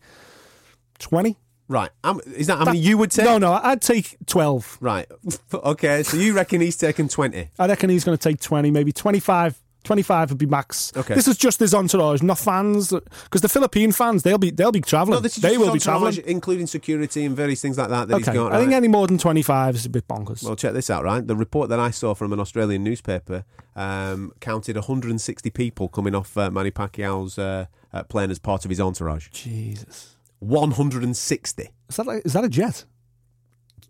[1.00, 1.38] twenty.
[1.68, 1.90] Right.
[2.04, 3.26] Um, is that how many you would take?
[3.26, 4.78] No, no, I'd take twelve.
[4.82, 5.08] Right.
[5.54, 6.04] Okay.
[6.04, 7.50] So you reckon he's taking 20?
[7.58, 9.60] I reckon he's going to take twenty, maybe twenty-five.
[9.84, 10.94] 25 would be max.
[10.96, 11.14] Okay.
[11.14, 12.94] This is just his entourage, not fans.
[13.26, 15.18] Because the Philippine fans, they'll be they'll be travelling.
[15.18, 16.22] No, this is they just will be travelling.
[16.26, 18.08] including security and various things like that.
[18.08, 18.38] That he's Okay.
[18.38, 18.54] got.
[18.54, 20.42] I think any more than 25 is a bit bonkers.
[20.44, 21.26] Well, check this out, right?
[21.26, 23.44] The report that I saw from an Australian newspaper
[23.76, 28.70] um, counted 160 people coming off uh, Manny Pacquiao's uh, uh, plane as part of
[28.70, 29.30] his entourage.
[29.32, 30.13] Jesus.
[30.44, 31.70] 160.
[31.90, 32.86] Is that like, is that a jet?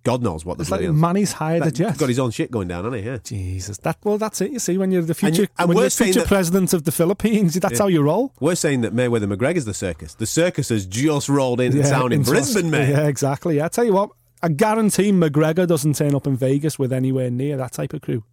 [0.03, 1.97] God knows what the It's like bloody hell- Manny's hired a That- jet.
[1.97, 3.09] Got his own shit going down, hasn't he?
[3.09, 3.17] Yeah.
[3.23, 4.51] Jesus, that well, that's it.
[4.51, 6.27] You see, when you're the And future, you- and when we're you're saying future that-
[6.27, 8.33] president of the Philippines, that's how you roll.
[8.41, 10.13] We're saying that Mayweather McGregor's the circus.
[10.15, 12.89] The circus has just rolled in into town in into Brisbane, mate.
[12.89, 13.61] Yeah, exactly.
[13.61, 14.09] I tell you what,
[14.41, 18.25] I guarantee McGregor doesn't turn up in Vegas with anywhere near that type of crew.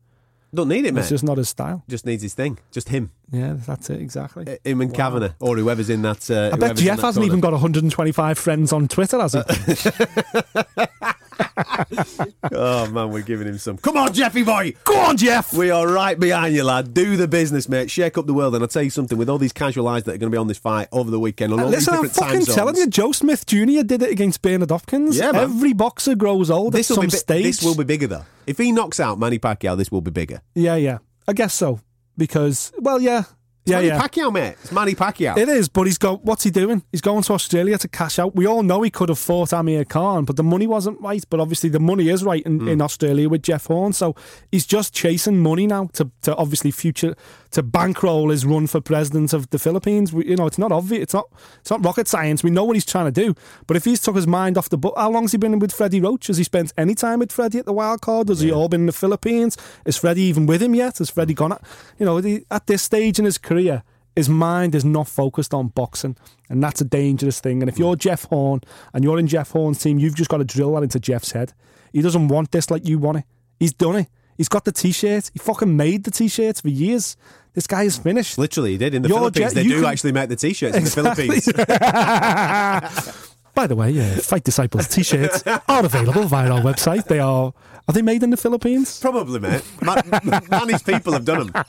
[0.53, 1.01] Don't need it, mate.
[1.03, 1.85] It's just not his style.
[1.89, 2.59] Just needs his thing.
[2.73, 3.13] Just him.
[3.31, 4.59] Yeah, that's it exactly.
[4.65, 6.29] Him and Kavanagh, or whoever's in that.
[6.29, 7.27] Uh, I bet Jeff hasn't corner.
[7.27, 9.41] even got 125 friends on Twitter, has he?
[12.53, 13.79] Oh man, we're giving him some.
[13.79, 14.75] Come on, Jeffy boy.
[14.85, 15.53] Go on, Jeff.
[15.53, 16.93] We are right behind you, lad.
[16.95, 17.91] Do the business, mate.
[17.91, 18.55] Shake up the world.
[18.55, 20.39] And I'll tell you something, with all these casual eyes that are going to be
[20.39, 22.77] on this fight over the weekend, on all uh, Listen, I'm these fucking time telling
[22.77, 23.83] you, Joe Smith Jr.
[23.83, 25.17] did it against Bernard Hopkins.
[25.19, 25.43] Yeah, man.
[25.45, 27.45] Every boxer grows old this at some bi- stage.
[27.45, 28.25] This will be bigger, though.
[28.47, 30.43] If he knocks out Manny Pacquiao, this will be bigger.
[30.55, 30.99] Yeah, yeah.
[31.29, 31.81] I guess so.
[32.17, 33.25] Because, well, yeah.
[33.71, 34.01] It's yeah, Manny yeah.
[34.01, 34.57] Pacquiao, mate.
[34.63, 35.37] It's Manny Pacquiao.
[35.37, 36.25] It is, but he's got.
[36.25, 36.83] What's he doing?
[36.91, 38.35] He's going to Australia to cash out.
[38.35, 41.25] We all know he could have fought Amir Khan, but the money wasn't right.
[41.31, 42.69] But obviously, the money is right in, Hmm.
[42.69, 43.93] in Australia with Jeff Horn.
[43.93, 44.15] So
[44.51, 47.15] he's just chasing money now to, to obviously future
[47.53, 50.13] to bankroll his run for president of the Philippines.
[50.13, 51.03] We, you know, it's not obvious.
[51.03, 51.29] It's not.
[51.61, 52.45] It's not rocket science.
[52.45, 53.35] We know what he's trying to do.
[53.67, 56.01] But if he's took his mind off the book, how long's he been with Freddie
[56.01, 56.29] Roach?
[56.29, 58.29] Has he spent any time with Freddie at the wild card?
[58.29, 59.57] Has he all been in the Philippines?
[59.85, 60.99] Is Freddie even with him yet?
[60.99, 61.53] Has Freddie gone?
[61.53, 61.63] At,
[61.99, 62.19] you know,
[62.51, 63.83] at this stage in his career
[64.17, 66.17] his mind is not focused on boxing,
[66.49, 67.63] and that's a dangerous thing.
[67.63, 68.61] And if you're Jeff Horn
[68.93, 71.53] and you're in Jeff Horn's team, you've just got to drill that into Jeff's head.
[71.93, 73.25] He doesn't want this like you want it.
[73.59, 74.09] He's done it.
[74.37, 75.31] He's got the t-shirt.
[75.33, 77.17] He fucking made the t-shirts for years.
[77.55, 78.39] This guy is finished.
[78.39, 78.95] Literally, he did.
[78.95, 81.25] In the You're Philippines, they do can- actually make the T-shirts Exactly.
[81.25, 83.27] in the Philippines.
[83.55, 87.07] By the way, yeah, Fight Disciples t-shirts are available via our website.
[87.07, 87.53] They are.
[87.91, 89.01] Are they made in the Philippines?
[89.01, 89.65] Probably, mate.
[89.83, 90.01] Man,
[90.49, 91.65] Manny's people have done them.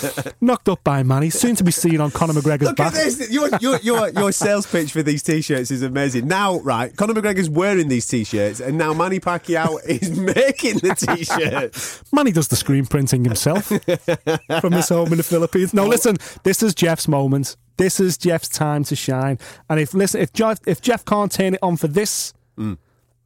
[0.40, 2.94] Knocked up by Manny, soon to be seen on Conor McGregor's Look back.
[2.94, 3.28] at this.
[3.28, 6.28] Your, your, your, your sales pitch for these T-shirts is amazing.
[6.28, 12.04] Now, right, Conor McGregor's wearing these T-shirts, and now Manny Pacquiao is making the T-shirts.
[12.12, 13.66] Manny does the screen printing himself
[14.60, 15.74] from his home in the Philippines.
[15.74, 17.56] No, listen, this is Jeff's moment.
[17.78, 19.40] This is Jeff's time to shine.
[19.68, 22.78] And if listen, if Jeff, if Jeff can't turn it on for this, mm.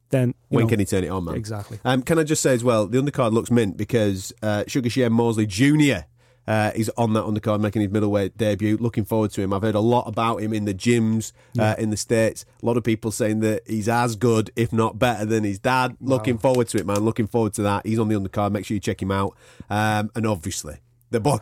[0.09, 1.35] Then When know, can he turn it on, man?
[1.35, 1.79] Exactly.
[1.85, 5.13] Um, can I just say as well, the undercard looks mint because uh, Sugar Shane
[5.13, 6.05] Mosley Jr.
[6.47, 8.75] Uh, is on that undercard making his middleweight debut.
[8.77, 9.53] Looking forward to him.
[9.53, 12.43] I've heard a lot about him in the gyms uh, in the States.
[12.63, 15.95] A lot of people saying that he's as good, if not better, than his dad.
[16.01, 17.01] Looking forward to it, man.
[17.01, 17.85] Looking forward to that.
[17.85, 18.51] He's on the undercard.
[18.51, 19.37] Make sure you check him out.
[19.69, 20.77] Um, and obviously,
[21.11, 21.37] the boy.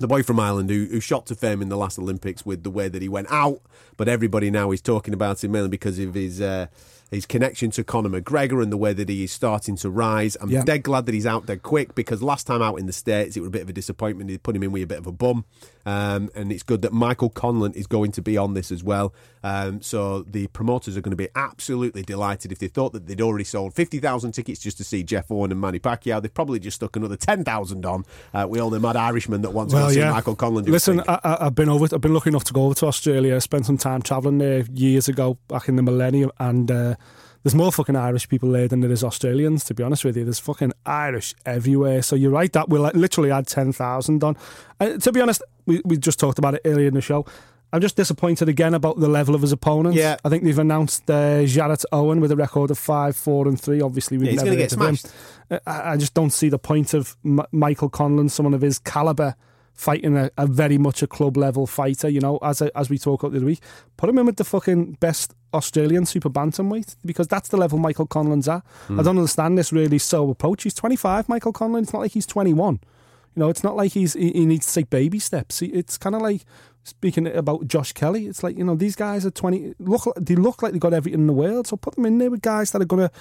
[0.00, 2.70] The boy from Ireland who, who shot to fame in the last Olympics with the
[2.70, 3.60] way that he went out,
[3.96, 6.68] but everybody now is talking about him mainly because of his uh,
[7.10, 10.36] his connection to Conor McGregor and the way that he is starting to rise.
[10.40, 10.62] I'm Yeah.
[10.64, 13.40] dead glad that he's out dead quick because last time out in the States it
[13.40, 14.28] was a bit of a disappointment.
[14.28, 15.44] They put him in with a bit of a bum.
[15.86, 19.14] Um, and it's good that Michael Conlon is going to be on this as well.
[19.42, 23.22] Um, so the promoters are going to be absolutely delighted if they thought that they'd
[23.22, 26.20] already sold 50,000 tickets just to see Jeff Horn and Manny Pacquiao.
[26.20, 28.04] They've probably just stuck another 10,000 on.
[28.34, 31.00] Uh, we all know Mad Irishman that wants to go see Michael Conlon Listen.
[31.08, 31.86] I, I've been over.
[31.90, 33.36] I've been lucky enough to go over to Australia.
[33.36, 36.94] I spent some time travelling there years ago, back in the millennium, and uh,
[37.42, 39.64] there's more fucking Irish people there than there is Australians.
[39.64, 42.02] To be honest with you, there's fucking Irish everywhere.
[42.02, 42.52] So you're right.
[42.52, 44.36] That will literally add ten thousand on.
[44.80, 47.24] Uh, to be honest, we we just talked about it earlier in the show.
[47.70, 49.98] I'm just disappointed again about the level of his opponents.
[49.98, 50.16] Yeah.
[50.24, 53.82] I think they've announced uh, Jarrett Owen with a record of five, four, and three.
[53.82, 54.96] Obviously, we've Yeah, he's never get of him.
[54.96, 55.14] smashed.
[55.50, 58.78] Uh, I I just don't see the point of M- Michael Conlon, someone of his
[58.78, 59.34] caliber,
[59.74, 62.08] fighting a, a very much a club level fighter.
[62.08, 63.60] You know, as a, as we talk about the other week,
[63.98, 68.06] put him in with the fucking best Australian super bantamweight because that's the level Michael
[68.06, 68.64] Conlon's at.
[68.86, 69.00] Hmm.
[69.00, 70.62] I don't understand this really slow approach.
[70.62, 71.82] He's 25, Michael Conlon.
[71.82, 72.80] It's not like he's 21.
[73.34, 75.62] You know, it's not like he's he, he needs to take baby steps.
[75.62, 76.42] It's kind of like
[76.82, 78.26] speaking about Josh Kelly.
[78.26, 79.74] It's like you know these guys are twenty.
[79.78, 81.66] Look, they look like they got everything in the world.
[81.68, 83.14] So put them in there with guys that are going to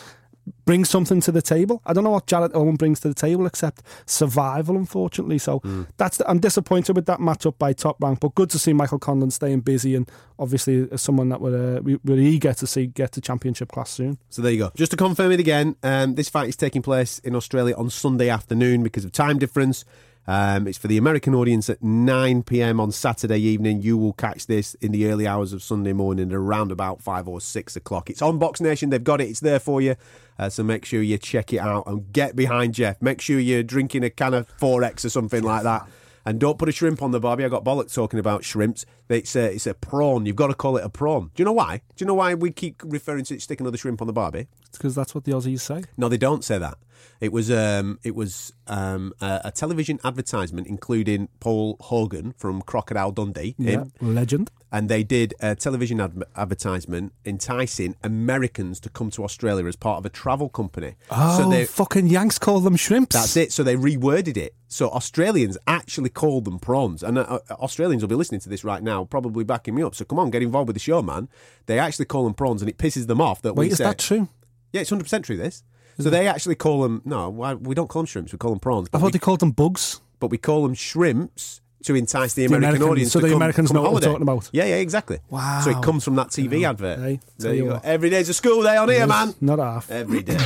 [0.66, 1.82] bring something to the table.
[1.86, 5.38] I don't know what Jarrett Owen brings to the table except survival, unfortunately.
[5.38, 5.62] So
[5.98, 8.20] that's the, I'm disappointed with that matchup by top rank.
[8.20, 11.82] But good to see Michael Conlon staying busy and obviously as someone that we're, uh,
[11.82, 14.18] we, we're eager to see get to championship class soon.
[14.30, 14.72] So there you go.
[14.76, 18.30] Just to confirm it again, um, this fight is taking place in Australia on Sunday
[18.30, 19.86] afternoon because of time difference.
[20.30, 22.82] Um, it's for the American audience at 9 p.m.
[22.82, 23.82] on Saturday evening.
[23.82, 27.40] You will catch this in the early hours of Sunday morning around about 5 or
[27.40, 28.10] 6 o'clock.
[28.10, 28.90] It's on Box Nation.
[28.90, 29.30] They've got it.
[29.30, 29.96] It's there for you.
[30.38, 33.02] Uh, so make sure you check it out and get behind Jeff.
[33.02, 35.88] Make sure you're drinking a can of 4X or something like that.
[36.26, 37.46] And don't put a shrimp on the barbie.
[37.46, 38.86] I got bollocks talking about shrimps.
[39.08, 40.26] It's a, it's a prawn.
[40.26, 41.32] You've got to call it a prawn.
[41.34, 41.78] Do you know why?
[41.96, 44.48] Do you know why we keep referring to it sticking another shrimp on the barbie?
[44.68, 45.86] It's because that's what the Aussies say.
[45.96, 46.78] No, they don't say that.
[47.20, 53.12] It was um, it was um, a, a television advertisement including Paul Hogan from Crocodile
[53.12, 54.52] Dundee, him, Yeah, legend.
[54.72, 59.98] and they did a television ad- advertisement enticing Americans to come to Australia as part
[60.00, 60.96] of a travel company.
[61.10, 63.16] Oh, so they, fucking Yanks call them shrimps.
[63.16, 63.52] that's it.
[63.52, 64.54] So they reworded it.
[64.68, 68.64] So Australians actually called them prawns, and uh, uh, Australians will be listening to this
[68.64, 69.96] right now, probably backing me up.
[69.96, 71.30] So come on, get involved with the show, man.
[71.68, 73.86] They actually call them prawns, and it pisses them off that we Wait, is say,
[73.86, 74.28] that true?
[74.74, 75.38] yeah, it's hundred percent true.
[75.38, 75.64] This.
[76.00, 78.32] So they actually call them no, why- we don't call them shrimps.
[78.32, 78.88] We call them prawns.
[78.94, 80.00] I thought we, they called them bugs.
[80.20, 83.12] but we call them shrimps to entice the The American Americans- audience.
[83.14, 84.50] so to the come- Americans come know what we're talking about.
[84.52, 85.20] Yeah, yeah, exactly.
[85.30, 85.62] Wow.
[85.64, 86.70] So it comes from that TV Yeah.
[86.72, 87.00] advert.
[87.00, 87.74] Hey, there you you go.
[87.76, 87.86] what.
[87.86, 89.34] Every day's a school day on here, man.
[89.42, 89.90] Not half.
[89.92, 90.38] Every day.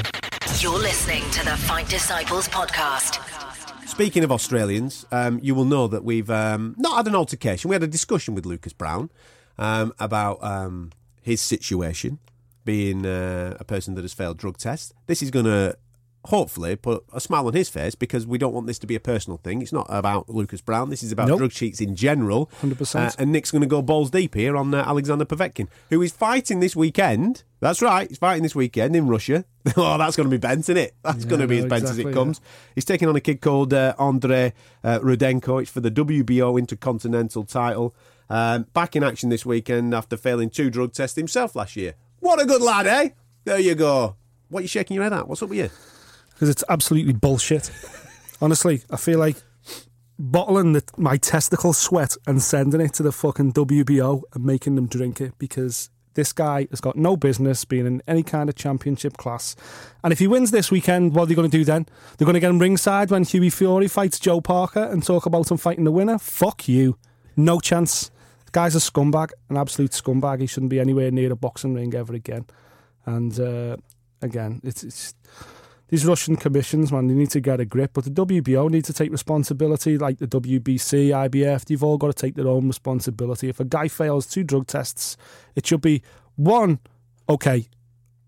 [0.60, 3.20] You're listening to the Fight Disciples podcast.
[3.88, 7.70] Speaking of Australians, um, you will know that we've um, not had an altercation.
[7.70, 9.10] We had a discussion with Lucas Browne
[9.58, 12.20] um, about um, his situation,
[12.66, 14.94] being uh, a person that has failed drug tests.
[15.08, 15.78] This is going to
[16.26, 19.00] hopefully put a smile on his face because we don't want this to be a
[19.00, 19.60] personal thing.
[19.62, 20.92] It's not about Lucas Browne.
[20.92, 21.40] This is about Nope.
[21.40, 22.50] drug cheats in general.
[22.62, 22.96] 100%.
[22.96, 26.12] Uh, and Nick's going to go balls deep here on uh, Alexander Povetkin, who is
[26.12, 27.44] fighting this weekend.
[27.60, 29.46] That's right, he's fighting this weekend in Russia.
[29.78, 30.94] oh, that's going to be bent, isn't it?
[31.04, 32.20] That's Yeah, going to be no, as bent as exactly, it yeah.
[32.22, 32.42] comes.
[32.76, 35.62] He's taking on a kid called uh, Andre uh, Rudenko.
[35.62, 37.96] It's for the WBO Intercontinental title.
[38.30, 41.96] Um, back in action this weekend after failing two drug tests himself last year.
[42.22, 43.10] What a good lad, eh?
[43.44, 44.16] There you go.
[44.48, 45.28] What are you shaking your head at?
[45.28, 45.70] What's up with you?
[46.42, 47.70] because it's absolutely bullshit.
[48.42, 49.36] Honestly, I feel like
[50.18, 54.88] bottling the, my testicle sweat and sending it to the fucking WBO and making them
[54.88, 59.18] drink it because this guy has got no business being in any kind of championship
[59.18, 59.56] class.
[60.04, 61.86] And if he wins this weekend, what are they going to do then?
[62.18, 65.52] They're going to get him ringside when Hughie Fury fights Joe Parker and talk about
[65.52, 66.18] him fighting the winner?
[66.18, 66.98] Fuck you.
[67.38, 68.10] No chance.
[68.52, 70.42] Guy's a scumbag, an absolute scumbag.
[70.42, 72.46] He shouldn't be anywhere near a boxing ring ever again.
[73.06, 73.78] And uh,
[74.22, 75.14] again, it's, it's
[75.88, 77.92] these Russian commissions, man, they need to get a grip.
[77.94, 81.66] But the WBO need to take responsibility, like the WBC, IBF.
[81.66, 83.50] They've all got to take their own responsibility.
[83.50, 85.18] If a guy fails two drug tests,
[85.56, 86.02] it should be
[86.36, 86.80] one,
[87.28, 87.68] okay,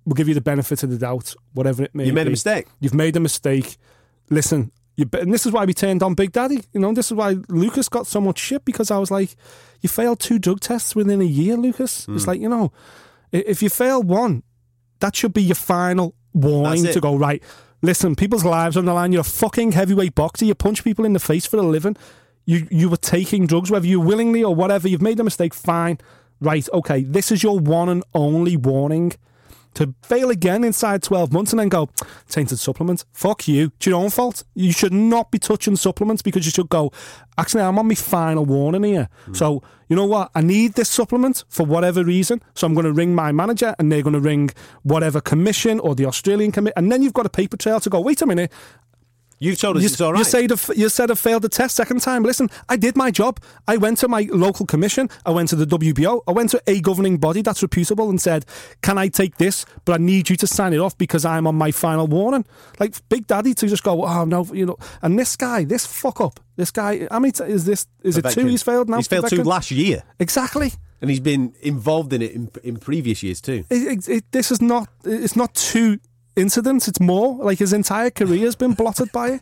[0.06, 2.32] we'll give you the benefit of the doubt, whatever it may You made a be.
[2.32, 2.68] mistake.
[2.82, 3.78] You've made a mistake.
[4.30, 6.62] Listen, and this is why we turned on Big Daddy.
[6.72, 9.36] You know, this is why Lucas got so much shit because I was like,
[9.82, 12.06] you failed two drug tests within a year, Lucas.
[12.06, 12.16] Hmm.
[12.16, 12.72] It's like, you know,
[13.32, 14.44] if you fail one,
[15.00, 17.42] that should be your final warning to go, right,
[17.82, 19.12] listen, people's lives on the line.
[19.12, 20.46] You're a fucking heavyweight boxer.
[20.46, 21.98] You punch people in the face for a living.
[22.46, 24.88] You, you were taking drugs, whether you willingly or whatever.
[24.88, 25.98] You've made a mistake, fine.
[26.40, 29.14] Right, okay, this is your one and only warning
[29.76, 31.90] to fail again inside 12 months and then go,
[32.30, 33.06] tainted supplement.
[33.12, 33.72] Fuck you.
[33.78, 34.44] It's your own fault.
[34.54, 36.92] You should not be touching supplements because you should go,
[37.38, 39.10] actually, I'm on my final warning here.
[39.26, 39.34] Hmm.
[39.34, 40.32] So, you know what?
[40.34, 42.42] I need this supplement for whatever reason.
[42.56, 44.50] So I'm going to ring my manager and they're going to ring
[44.84, 46.74] whatever commission or the Australian commission.
[46.78, 48.52] And then you've got a paper trail to go, wait a minute.
[49.44, 50.20] You told us You, it's all right.
[50.20, 52.24] you, said you said I failed the test second time.
[52.24, 53.42] Listen, I did my job.
[53.68, 55.10] I went to my local commission.
[55.26, 56.22] I went to the WBO.
[56.28, 58.46] I went to a governing body that's reputable and said,
[58.82, 59.66] "Can I take this?
[59.84, 62.46] But I need you to sign it off because I'm on my final warning."
[62.80, 64.78] Like Big Daddy to just go, "Oh no," you know.
[65.02, 67.08] And this guy, this fuck up, this guy.
[67.12, 67.86] How many t- is this?
[68.02, 68.46] Is it two?
[68.46, 68.98] He's failed now.
[68.98, 70.04] He's failed two last year.
[70.20, 70.72] Exactly.
[71.02, 73.66] And he's been involved in it in, in previous years too.
[73.70, 74.88] It, it, it, this is not.
[75.04, 76.00] It's not two
[76.36, 76.88] incidents.
[76.88, 77.38] It's more.
[77.44, 79.42] Like his entire career has been blotted by it.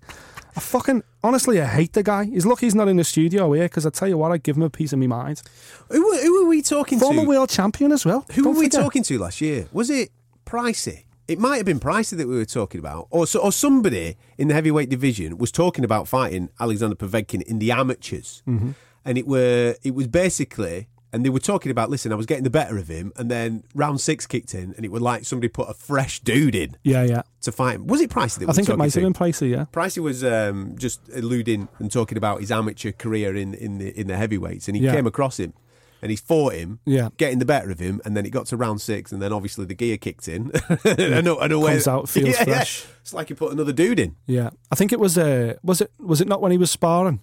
[0.55, 2.25] I fucking honestly, I hate the guy.
[2.25, 4.57] He's lucky he's not in the studio here because I tell you what, I'd give
[4.57, 5.41] him a piece of my mind.
[5.89, 7.17] Who, were- who were we talking Former to?
[7.25, 8.25] Former world champion as well.
[8.33, 8.81] Who Don't were we forget.
[8.81, 9.67] talking to last year?
[9.71, 10.09] Was it
[10.45, 11.05] Pricey?
[11.27, 14.49] It might have been Pricey that we were talking about, or so, or somebody in
[14.49, 18.71] the heavyweight division was talking about fighting Alexander Povetkin in the amateurs, Mm-hmm.
[19.05, 22.43] and it were it was basically, and they were talking about, listen, I was getting
[22.43, 25.47] the better of him, and then round six kicked in, and it was like somebody
[25.49, 27.21] put a fresh dude in Yeah, yeah.
[27.41, 27.87] to fight him.
[27.87, 29.49] Was it Pricey that I think it might have been Pricey.
[29.51, 29.65] Yeah.
[29.73, 34.07] Pricey was um, just alluding and talking about his amateur career in, in the in
[34.07, 34.93] the heavyweights, and he Yeah.
[34.95, 35.53] came across him,
[36.01, 37.09] and he fought him, Yeah.
[37.17, 39.65] getting the better of him, and then it got to round six, and then obviously
[39.65, 40.51] the gear kicked in,
[40.85, 42.43] and, and away Comes out, feels Yeah, yeah.
[42.55, 42.85] fresh.
[43.01, 44.15] It's like you put another dude in.
[44.27, 45.17] Yeah, I think it was.
[45.17, 45.91] Uh, was it?
[45.99, 47.19] Was it not when he was sparring?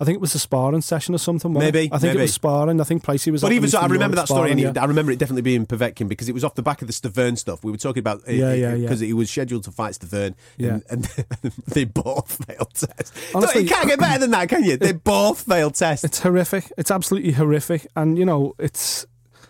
[0.00, 1.52] I think it was a sparring session or something.
[1.52, 1.78] wasn't it?
[1.78, 2.18] Maybe, I think maybe.
[2.20, 2.80] it was sparring.
[2.80, 3.42] I think Pricey was.
[3.42, 5.66] But even so, I remember that story, and sparring, it, I remember it definitely being
[5.66, 7.64] Povetkin because it was off the back of the Stiverne stuff.
[7.64, 8.82] We were talking about Yeah, yeah, yeah.
[8.82, 10.78] because he was scheduled to fight Stiverne, Yeah.
[10.88, 11.08] and,
[11.42, 13.12] and they both failed tests.
[13.34, 14.76] Honestly- you can't get better than that, can you?
[14.76, 16.04] They both failed tests.
[16.04, 16.72] It's horrific.
[16.78, 17.86] It's absolutely horrific.
[17.96, 19.06] And you know, it's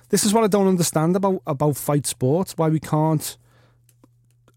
[0.09, 2.57] this is what I don't understand about about fight sports.
[2.57, 3.37] Why we can't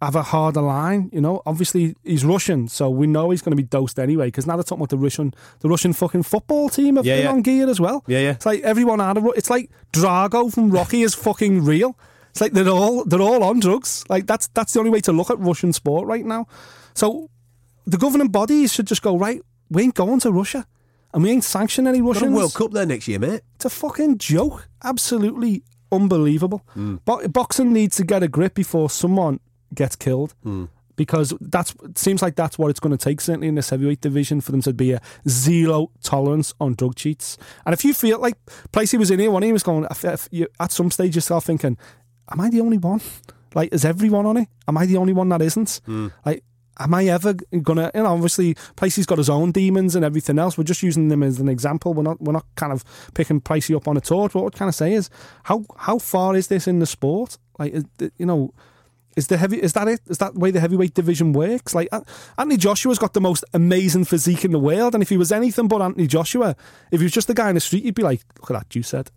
[0.02, 1.10] have a harder line.
[1.14, 4.28] You know, obviously he's Russian, so we know he's going to be dosed anyway.
[4.28, 7.26] Because now they're talking about the Russian, the Russian fucking football team have Yeah, been
[7.26, 7.32] yeah.
[7.32, 8.04] on gear as well.
[8.08, 8.32] Yeah, yeah.
[8.32, 9.26] It's like everyone out of.
[9.36, 11.98] It's like Drago from Rocky is fucking real.
[12.32, 14.04] It's like they're all they're all on drugs.
[14.10, 16.48] Like that's that's the only way to look at Russian sport right now.
[16.94, 17.30] So
[17.86, 19.42] the governing bodies should just go right.
[19.70, 20.66] We ain't going to Russia,
[21.14, 22.34] and we ain't sanctioning any a Russians.
[22.34, 23.42] World Cup there next year, mate.
[23.56, 24.68] It's a fucking joke.
[24.84, 26.62] Absolutely unbelievable.
[26.76, 27.00] Mm.
[27.06, 29.40] Bo- boxing needs to get a grip before someone
[29.74, 30.34] gets killed.
[30.44, 30.66] Hmm.
[30.98, 34.02] Because that's it seems like that's what it's going to take, certainly in this heavyweight
[34.02, 37.38] division, for them to be a zero tolerance on drug cheats.
[37.66, 38.36] And if you feel like
[38.72, 39.88] Pricey was in here, one he was going
[40.32, 41.78] you- at some stage yourself thinking,
[42.30, 43.02] "Am I the only one?
[43.56, 44.48] Like, is everyone on it?
[44.68, 45.82] Am I the only one that isn't?
[45.86, 46.10] Hmm.
[46.26, 46.44] Like,
[46.78, 47.90] am I ever gonna?
[47.96, 50.56] You know, obviously, Pricey's got his own demons and everything else.
[50.58, 51.94] We're just using them as an example.
[51.96, 54.36] We're not we're not kind of picking Pricey up on a torch.
[54.36, 55.10] What we're trying to say is,
[55.44, 57.40] how how far is this in the sport?
[57.58, 57.74] Like,
[58.18, 58.54] you know.
[59.16, 59.62] Is the heavy?
[59.62, 60.00] Is that it?
[60.08, 61.76] Is that the way the heavyweight division works?
[61.76, 61.90] Like
[62.38, 65.68] Anthony Joshua's got the most amazing physique in the world, and if he was anything
[65.68, 66.56] but Anthony Joshua,
[66.92, 68.76] if he was just the guy in the street, you'd be like, "Look at that
[68.76, 69.12] you said."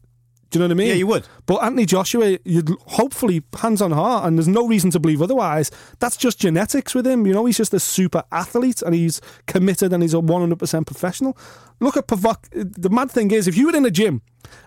[0.50, 0.88] Do you know what I mean?
[0.88, 1.26] Yeah, you would.
[1.46, 5.72] But Anthony Joshua, you'd hopefully hands on heart, and there's no reason to believe otherwise.
[5.98, 7.26] That's just genetics with him.
[7.26, 11.36] You know, he's just a super athlete, and he's committed, and he's a 100% professional.
[11.80, 12.44] Look at Pavok.
[12.52, 14.22] The mad thing is, if you were in a gym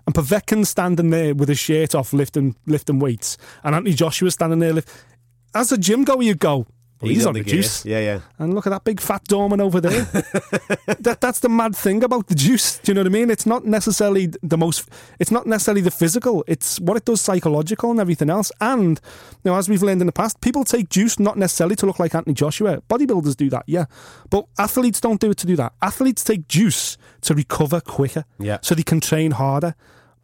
[0.06, 4.60] and Povetkin's standing there with his shirt off, lifting lifting weights, and Anthony Joshua's standing
[4.60, 4.90] there, lift,
[5.54, 6.66] as a gym goer, you go.
[7.00, 7.58] Well, he's, on the, gear.
[7.58, 7.86] juice.
[7.86, 8.20] Yeah, yeah.
[8.40, 10.02] And look at that big fat dorman over there.
[11.00, 12.80] that that's the mad thing about the juice.
[12.80, 13.30] Do you know what I mean?
[13.30, 14.90] It's not necessarily the most.
[15.20, 16.44] It's not necessarily the physical.
[16.48, 18.52] It's what it does psychological and everything else.
[18.62, 19.00] And
[19.44, 22.00] you know, as we've learned in the past, people take juice not necessarily to look
[22.00, 22.82] like Anthony Joshua.
[22.90, 23.86] Bodybuilders do that, yeah,
[24.32, 25.74] but athletes don't do it to do that.
[25.84, 28.58] Athletes take juice to recover quicker, Yeah.
[28.64, 29.76] so they can train harder.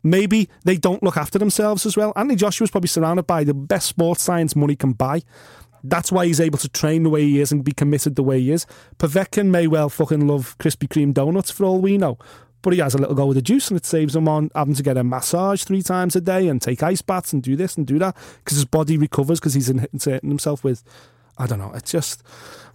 [0.03, 2.11] Maybe they don't look after themselves as well.
[2.15, 5.21] Anthony Joshua's probably surrounded by the best sports science money can buy.
[5.83, 8.39] That's why he's able to train the way he is and be committed the way
[8.39, 8.65] he is.
[8.97, 12.17] Povetkin may well fucking love Krispy Kreme donuts for all we know.
[12.61, 14.75] But he has a little go with the juice and it saves him on having
[14.75, 17.75] to get a massage three times a day and take ice baths and do this
[17.75, 20.81] and do that because his body recovers because he's in- inserting himself with,
[21.37, 22.23] I don't know, it's just,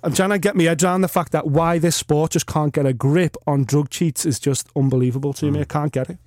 [0.03, 2.75] I'm trying to get my head around the fact that why this sport just can't
[2.75, 5.61] get a grip on drug cheats is just unbelievable to me.
[5.61, 5.63] Hmm.
[5.63, 6.19] I can't get it.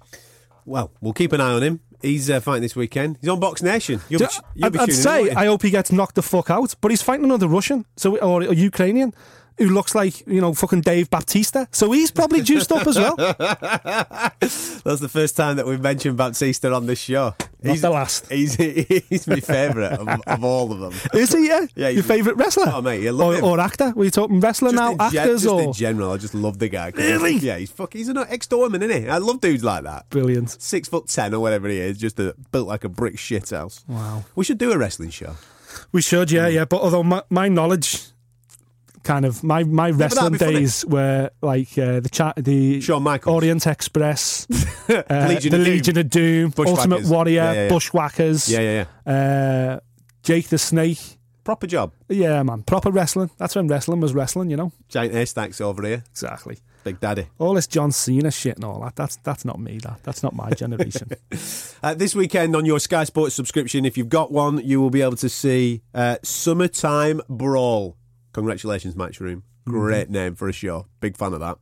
[0.72, 1.82] Well, we'll keep an eye on him.
[2.02, 3.18] He's uh, fighting this weekend.
[3.20, 4.00] He's on Box Nation.
[4.08, 5.30] You'll be, you'll I'd, be I'd say?
[5.32, 8.42] I hope he gets knocked the fuck out, but he's fighting another Russian, so or
[8.44, 9.14] a Ukrainian
[9.58, 13.16] who looks like you know fucking Dave Bautista, so he's probably juiced up as well.
[14.40, 17.36] That's the first time that we've mentioned Bautista on this show.
[17.64, 18.32] Not the last.
[18.32, 18.56] He's,
[19.10, 20.94] he's my favourite of, of all of them.
[21.14, 21.48] Is he?
[21.48, 22.66] Yeah, Yeah, your favourite wrestler?
[22.68, 23.44] Oh, mate, you love or, him.
[23.44, 23.92] or actor?
[23.96, 24.94] Were you talking wrestler now?
[24.94, 26.92] in gen- Actors just or in general, I just love the guy.
[26.96, 27.36] Really?
[27.36, 27.94] Yeah, he's fuck.
[27.94, 29.10] He's an ex-doorman, isn't he?
[29.10, 30.10] I love dudes like that.
[30.10, 30.62] brilliant?
[30.62, 33.86] Six foot ten or whatever he is, just a, built like a brick shit house.
[33.88, 34.24] Wow.
[34.36, 35.36] We should do a wrestling show.
[35.92, 36.54] We should, yeah, mm.
[36.54, 36.66] yeah.
[36.66, 38.08] But although my, my knowledge,
[39.04, 40.54] kind of my my that'd wrestling be funny.
[40.54, 43.34] days were like uh, the chat, the Shawn Michaels.
[43.34, 44.48] Orient Express,
[44.90, 45.74] uh, Legion the of Doom.
[45.74, 47.70] Legion of Doom, Ultimate Warrior, Yeah, yeah, yeah.
[47.70, 49.14] Bushwhackers, Yeah, yeah, yeah.
[49.76, 49.80] Uh,
[50.24, 51.18] Jake the Snake.
[51.44, 51.92] Proper job.
[52.08, 53.32] Yeah, man, proper wrestling.
[53.40, 54.72] That's when wrestling was wrestling, you know.
[54.90, 56.04] Giant haystacks over here.
[56.12, 56.60] Exactly.
[56.84, 57.28] Big Daddy.
[57.40, 58.96] All this John Cena shit and all that.
[58.96, 59.80] That's that's not me.
[59.80, 61.10] That that's not my generation.
[61.82, 65.02] Uh, this weekend on your Sky Sports subscription, if you've got one, you will be
[65.02, 67.98] able to see uh, Summertime Brawl.
[68.34, 69.44] Congratulations, Matchroom.
[69.66, 70.88] Great name for a show.
[71.00, 71.58] Big fan of that.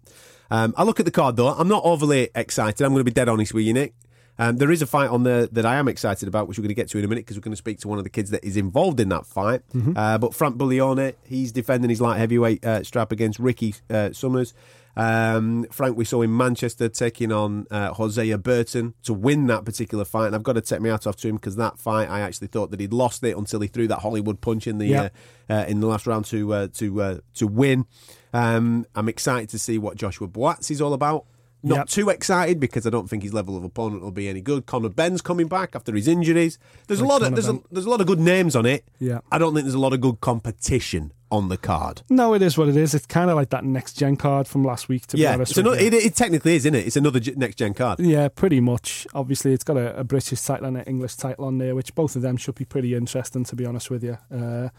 [0.51, 1.49] Um, I look at the card though.
[1.49, 2.83] I'm not overly excited.
[2.83, 3.93] I'm going to be dead honest with you, Nick.
[4.39, 6.69] Um, there is a fight on there that I am excited about, which we're going
[6.69, 8.09] to get to in a minute because we're going to speak to one of the
[8.09, 9.61] kids that is involved in that fight.
[9.97, 14.53] Uh, but Frank Buglioni, he's defending his light heavyweight uh, strap against Ricky uh, Summers.
[14.95, 20.03] Um, Frank, we saw in Manchester taking on uh, Hosea Burton to win that particular
[20.05, 22.19] fight, and I've got to take my hat off to him because that fight, I
[22.21, 25.09] actually thought that he'd lost it until he threw that Hollywood punch in the Yeah.
[25.49, 27.85] uh, uh, in the last round to uh, to uh, to win.
[28.33, 31.25] Um, I'm excited to see what Joshua Buatsi is all about.
[31.61, 31.87] Not Yep.
[31.89, 34.65] too excited because I don't think his level of opponent will be any good.
[34.65, 36.57] Conor Benn's coming back after his injuries.
[36.87, 38.85] There's a Like lot of there's a, there's a lot of good names on it.
[38.99, 39.19] Yeah.
[39.31, 42.01] I don't think there's a lot of good competition on the card.
[42.09, 42.93] No, it is what it is.
[42.93, 45.07] It's kind of like that next gen card from last week.
[45.07, 45.87] To be honest, another, you.
[45.87, 46.87] it, it technically is, isn't it?
[46.87, 47.99] It's another next gen card.
[47.99, 49.05] Yeah, pretty much.
[49.13, 52.15] Obviously, it's got a, a British title and an English title on there, which both
[52.15, 54.17] of them should be pretty interesting, to be honest with you.
[54.33, 54.69] Uh,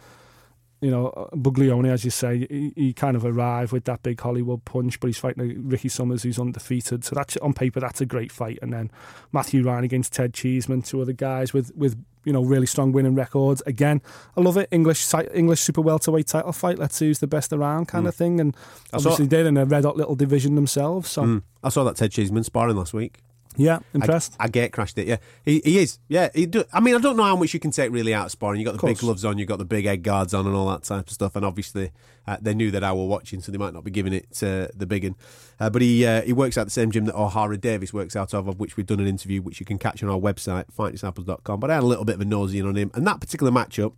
[0.80, 4.64] you know, Buglioni, as you say, he, he kind of arrived with that big Hollywood
[4.64, 7.04] punch, but he's fighting Ricky Summers, who's undefeated.
[7.04, 8.58] So that's on paper, that's a great fight.
[8.62, 8.90] And then
[9.32, 13.14] Matthew Ryan against Ted Cheeseman, two other guys with with you know really strong winning
[13.14, 13.62] records.
[13.66, 14.00] Again,
[14.36, 14.68] I love it.
[14.70, 16.78] English English super welterweight title fight.
[16.78, 18.40] Let's see who's the best around, kind of thing.
[18.40, 18.56] And
[18.92, 21.10] I saw- obviously, they're in a red hot little division themselves.
[21.10, 21.42] So Mm.
[21.62, 23.18] I saw that Ted Cheeseman sparring last week.
[23.56, 24.36] Yeah, impressed.
[24.38, 25.08] I, I gate crashed it.
[25.08, 25.98] Yeah, he, he is.
[26.08, 28.26] Yeah, he do, I mean, I don't know how much you can take really out
[28.26, 28.60] of sparring.
[28.60, 30.68] You got the big gloves on, you got the big egg guards on, and all
[30.70, 31.34] that type of stuff.
[31.34, 31.90] And obviously,
[32.26, 34.68] uh, they knew that I were watching, so they might not be giving it uh,
[34.74, 35.16] the big one.
[35.58, 38.32] Uh, but he uh, he works out the same gym that Ohara Davies works out
[38.34, 41.60] of, of which we've done an interview, which you can catch on our website, fightdisciples.com.
[41.60, 43.52] But I had a little bit of a nosy in on him, and that particular
[43.52, 43.94] matchup.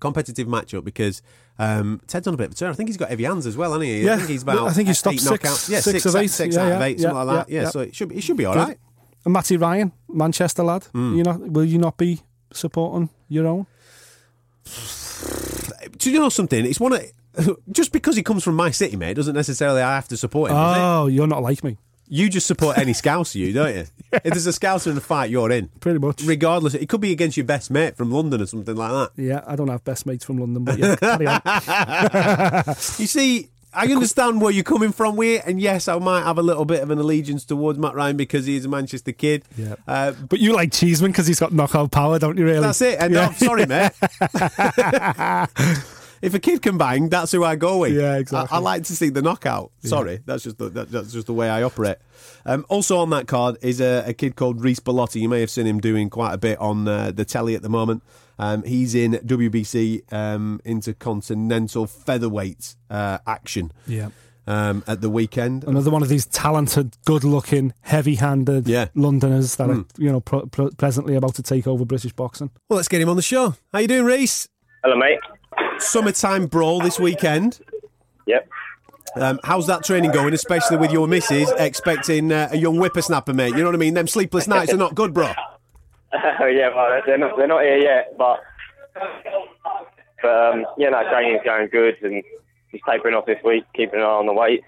[0.00, 1.22] Competitive matchup because
[1.58, 2.70] um, Ted's on a bit of a turn.
[2.70, 4.02] I think he's got heavy hands as well, hasn't he?
[4.02, 4.66] Yeah, I think he's about.
[4.66, 5.68] I think he's eight stopped six- knockouts.
[5.70, 6.26] Yeah, six six, of eight.
[6.30, 7.52] six Yeah, out of yeah, eight, something yeah, like that.
[7.52, 8.60] yeah, so it should be, it should be all Good.
[8.60, 8.78] right.
[9.24, 10.84] And Matty Ryan, Manchester lad.
[10.84, 11.16] Hmm.
[11.16, 12.20] You know, will you not be
[12.52, 13.66] supporting your own?
[15.98, 16.64] Do you know something?
[16.64, 17.04] It's one of
[17.70, 20.56] just because he comes from my city, mate, doesn't necessarily I have to support him.
[20.56, 21.76] Oh, you're not like me.
[22.12, 23.84] You just support any Scouser, you don't you?
[24.12, 25.68] If there's a Scouser in the fight, you're in.
[25.78, 26.22] Pretty much.
[26.24, 29.22] Regardless, it could be against your best mate from London or something like that.
[29.22, 31.40] Yeah, I don't have best mates from London, but yeah, carry on.
[32.98, 36.42] You see, I understand where you're coming from with and yes, I might have a
[36.42, 39.44] little bit of an allegiance towards Matt Ryan because he is a Manchester kid.
[39.56, 39.76] Yeah.
[39.86, 42.44] Uh, But you like Cheeseman because he's got knockout power, don't you?
[42.44, 42.60] Really?
[42.62, 42.98] That's it.
[42.98, 43.28] And Yeah.
[43.28, 43.92] I'm sorry, mate.
[46.22, 47.92] If a kid can bang, that's who I go with.
[47.94, 48.54] Yeah, exactly.
[48.54, 49.72] I, I like to see the knockout.
[49.82, 51.96] Sorry, that's just the, that, that's just the way I operate.
[52.44, 55.20] Um, also on that card is a, a kid called Reece Bellotti.
[55.20, 57.68] You may have seen him doing quite a bit on uh, the telly at the
[57.70, 58.02] moment.
[58.38, 64.08] Um, he's in WBC um, Intercontinental Featherweight uh, action Yeah.
[64.46, 65.64] um, at the weekend.
[65.64, 68.86] Another one of these talented, good-looking, heavy-handed Yeah.
[68.88, 69.00] Hmm.
[69.02, 72.50] Londoners that are, you know, pro- pro- presently about to take over British boxing.
[72.68, 73.56] Well, let's get him on the show.
[73.72, 74.48] How you doing, Reece?
[74.82, 75.18] Hello, mate.
[75.78, 77.60] Summertime brawl this weekend.
[78.26, 78.48] Yep.
[79.16, 83.50] Um, how's that training going, especially with your missus expecting uh, a young whippersnapper, mate?
[83.50, 83.94] You know what I mean?
[83.94, 85.32] Them sleepless nights are not good, bro.
[86.12, 88.40] yeah, well, they're not they're not here yet, but
[90.22, 92.22] but um, yeah, no, training's going good, and
[92.70, 94.62] just tapering off this week, keeping an eye on the weight,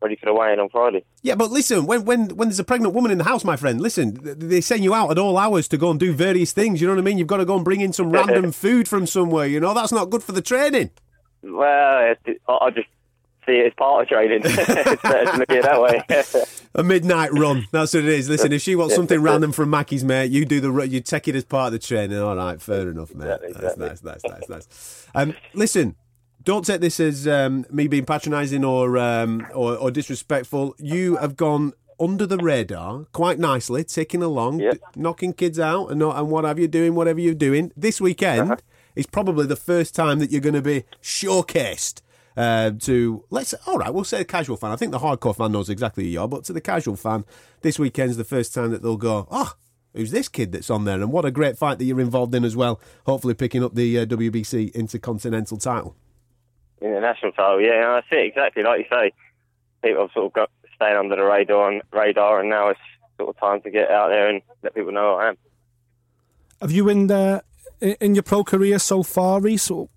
[0.00, 1.04] ready for the weigh-in on Friday.
[1.22, 3.80] Yeah, but listen, when when when there's a pregnant woman in the house, my friend,
[3.80, 6.80] listen, they send you out at all hours to go and do various things.
[6.80, 7.18] You know what I mean?
[7.18, 9.46] You've got to go and bring in some random food from somewhere.
[9.46, 10.90] You know that's not good for the training.
[11.42, 12.16] Well, I
[12.48, 12.88] I just
[13.46, 14.40] see it as part of training.
[14.44, 16.44] it's better to look at it that way.
[16.74, 17.66] A midnight run.
[17.72, 18.28] That's what it is.
[18.28, 21.34] Listen, if she wants something random from Mackie's, mate, you do the you take it
[21.36, 22.18] as part of the training.
[22.18, 23.38] All right, fair enough, mate.
[23.44, 23.86] Exactly, That's exactly.
[23.88, 25.06] nice, nice, nice, nice.
[25.14, 25.96] Um, listen,
[26.46, 30.74] don't take this as um, me being patronising or, um, or or disrespectful.
[30.78, 34.74] You have gone under the radar quite nicely, ticking along, Yep.
[34.74, 37.72] d- knocking kids out, and and what have you doing, whatever you're doing.
[37.76, 38.56] This weekend Uh-huh.
[38.94, 42.00] is probably the first time that you're going to be showcased.
[42.36, 44.70] Uh, to let's all right, we'll say a casual fan.
[44.70, 47.24] I think the hardcore fan knows exactly who you are, but to the casual fan,
[47.62, 49.54] this weekend's the first time that they'll go, oh,
[49.94, 51.00] who's this kid that's on there?
[51.00, 52.78] And what a great fight that you're involved in as well.
[53.06, 55.96] Hopefully, picking up the uh, WBC Intercontinental title.
[56.80, 57.60] In the national title.
[57.60, 59.12] Yeah, that's it exactly like you say.
[59.82, 62.80] People have sort of got staying under the radar and radar, and now it's
[63.18, 65.38] sort of time to get out there and let people know who I am.
[66.60, 67.42] Have you in the,
[67.80, 69.70] in your pro career so far, Reece?
[69.70, 69.88] or,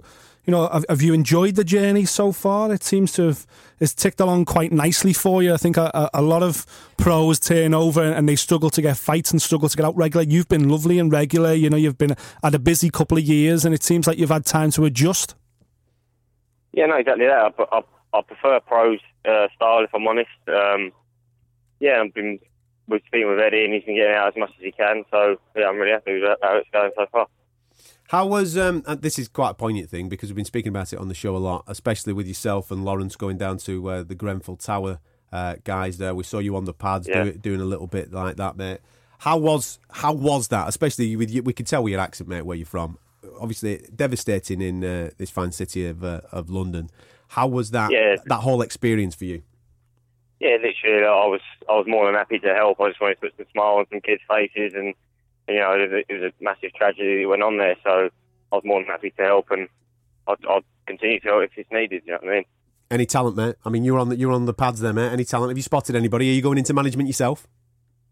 [0.46, 2.72] You know, have, have you enjoyed the journey so far?
[2.74, 3.46] It seems to have
[3.80, 5.54] it's ticked along quite nicely for you.
[5.54, 6.66] I think a, a, a lot of
[6.98, 10.26] pros turn over and they struggle to get fights and struggle to get out regular.
[10.26, 11.54] You've been lovely and regular.
[11.54, 14.30] You know, you've been had a busy couple of years, and it seems like you've
[14.30, 15.36] had time to adjust.
[16.72, 17.54] Yeah, no, exactly that.
[17.58, 17.82] I, I,
[18.18, 20.30] I prefer pros uh, style, if I'm honest.
[20.48, 20.92] Um,
[21.80, 22.40] yeah, I've been
[22.88, 25.04] we've been with Eddie, and he's been getting out as much as he can.
[25.12, 27.28] So yeah, I'm really happy with how it's going so far.
[28.10, 28.84] How was um?
[28.88, 31.14] And this is quite a poignant thing because we've been speaking about it on the
[31.14, 35.00] show a lot, especially with yourself and Lawrence going down to uh, the Grenfell Tower
[35.32, 35.98] uh, guys.
[36.00, 37.26] There, we saw you on the pads Yeah.
[37.26, 38.80] do, doing a little bit like that, mate.
[39.20, 40.68] How was how was that?
[40.68, 42.98] Especially with you, we could tell with your accent, mate, where you're from.
[43.40, 46.90] Obviously, devastating in uh, this fine city of uh, of London.
[47.30, 48.16] How was that Yeah.
[48.26, 49.44] that whole experience for you?
[50.40, 52.80] Yeah, literally, I was I was more than happy to help.
[52.80, 54.94] I just wanted to put some smile on some kids' faces, and
[55.50, 57.76] you know, it was, a, it was a massive tragedy that went on there.
[57.84, 58.10] So
[58.52, 59.68] I was more than happy to help, and
[60.28, 62.04] I'd, I'd continue to help if it's needed.
[62.06, 62.46] You know what I mean?
[62.92, 63.56] Any talent, mate?
[63.66, 65.12] I mean, you're on the you're on the pads there, mate.
[65.12, 65.50] Any talent?
[65.52, 66.30] Have you spotted anybody?
[66.30, 67.46] Are you going into management yourself?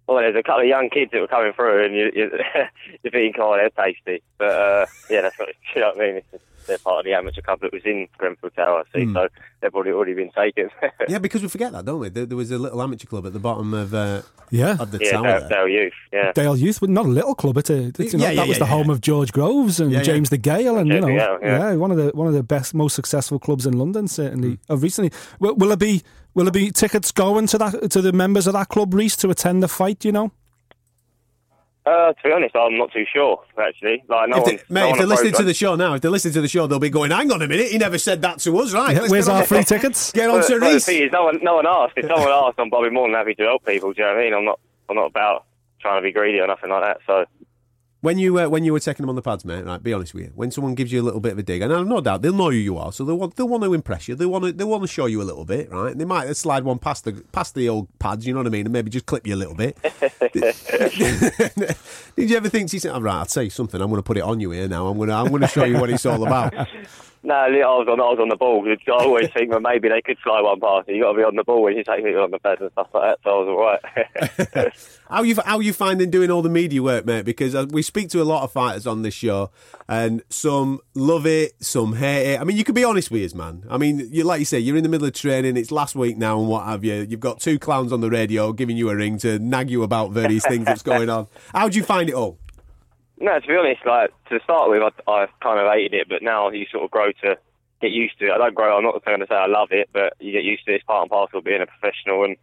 [0.08, 2.32] Well, there's a couple of young kids that were coming through, and you, you,
[3.04, 4.24] you're thinking, oh, they're tasty.
[4.38, 6.22] But uh, yeah, that's what you know what I mean.
[6.68, 9.06] It's just, they're part of the amateur club that was in Grenfell Tower, see.
[9.06, 9.14] Hmm.
[9.14, 9.28] So
[9.62, 10.70] they've already already been taken.
[11.10, 12.10] Yeah, because we forget that, don't we?
[12.10, 14.76] There, there was a little amateur club at the bottom of uh, Yeah.
[14.80, 15.40] of the yeah, tower.
[15.40, 15.50] Dale.
[15.50, 15.94] Dale Youth.
[16.12, 16.32] Yeah.
[16.34, 17.58] Dale Youth, but not a little club.
[17.58, 19.80] It's a, it's, you know, Yeah, yeah, that was yeah, the home of George Groves
[19.80, 20.04] and Yeah, yeah.
[20.04, 21.76] James DeGale, and you know, Gale, yeah.
[21.76, 25.12] one of the one of the best, most successful clubs in London, certainly of recently.
[25.40, 26.02] Will, will it be
[26.34, 29.30] will there be tickets going to that to the members of that club, Reece, to
[29.30, 30.04] attend the fight?
[30.04, 30.32] You know,
[31.88, 34.04] Uh, to be honest, I'm not too sure actually.
[34.10, 35.94] Like, no If they, one, mate, no if one they're listening to the show now,
[35.94, 37.98] if they're listening to the show, they'll be going, "Hang on a minute, he never
[37.98, 40.12] said that to us, right?" Yeah, where's our free tickets?
[40.12, 40.86] Get on But- to but Reece.
[40.86, 41.94] thing is, no one, no one asked.
[41.96, 43.94] If someone asked, I'm probably more than happy to help people.
[43.94, 44.34] Do you know what I mean?
[44.34, 44.60] I'm not,
[44.90, 45.46] I'm not about
[45.80, 46.98] trying to be greedy or nothing like that.
[47.08, 47.26] So
[48.08, 49.84] When you uh, when you were taking them on the pads, mate, right?
[49.84, 50.32] Be honest with you.
[50.34, 52.32] When someone gives you a little bit of a dig, and I've no doubt they'll
[52.32, 54.16] know who you are, so they want they'll want to impress you.
[54.16, 55.92] They want to they want to show you a little bit, right?
[55.92, 58.50] And they might slide one past the past the old pads, you know what I
[58.50, 59.78] mean, and maybe just clip you a little bit.
[62.16, 63.16] Did you ever think to yourself, "Oh, right?
[63.16, 63.82] I'll tell you something.
[63.82, 64.88] I'm going to put it on you here now.
[64.88, 66.54] I'm going to I'm going to show you what it's all about.
[67.28, 68.66] no, I was on, I was on the ball.
[68.66, 70.88] I always think that maybe they could fly one past.
[70.88, 72.72] You got to be on the ball when you take people on the pads and
[72.72, 73.20] stuff like that.
[73.22, 74.74] So I was all right.
[75.10, 77.24] How you how you finding doing all the media work, mate?
[77.24, 79.52] Because uh, we speak to a lot of fighters on this show,
[79.88, 82.42] and some love it, some hate it.
[82.42, 83.64] I mean, you can be honest with us, man.
[83.70, 85.56] I mean, you like you say, you're in the middle of training.
[85.56, 87.06] It's last week now, and what have you?
[87.10, 90.12] You've got two clowns on the radio giving you a ring to nag you about
[90.12, 91.28] various things that's going on.
[91.54, 92.38] How do you find it all?
[93.20, 96.22] No, to be honest, like to start with, I, I kind of hated it, but
[96.22, 97.38] now you sort of grow to
[97.82, 98.32] get used to it.
[98.32, 98.78] I don't grow.
[98.78, 100.76] I'm not going to say I love it, but you get used to it.
[100.76, 102.36] It's part and parcel of being a professional, and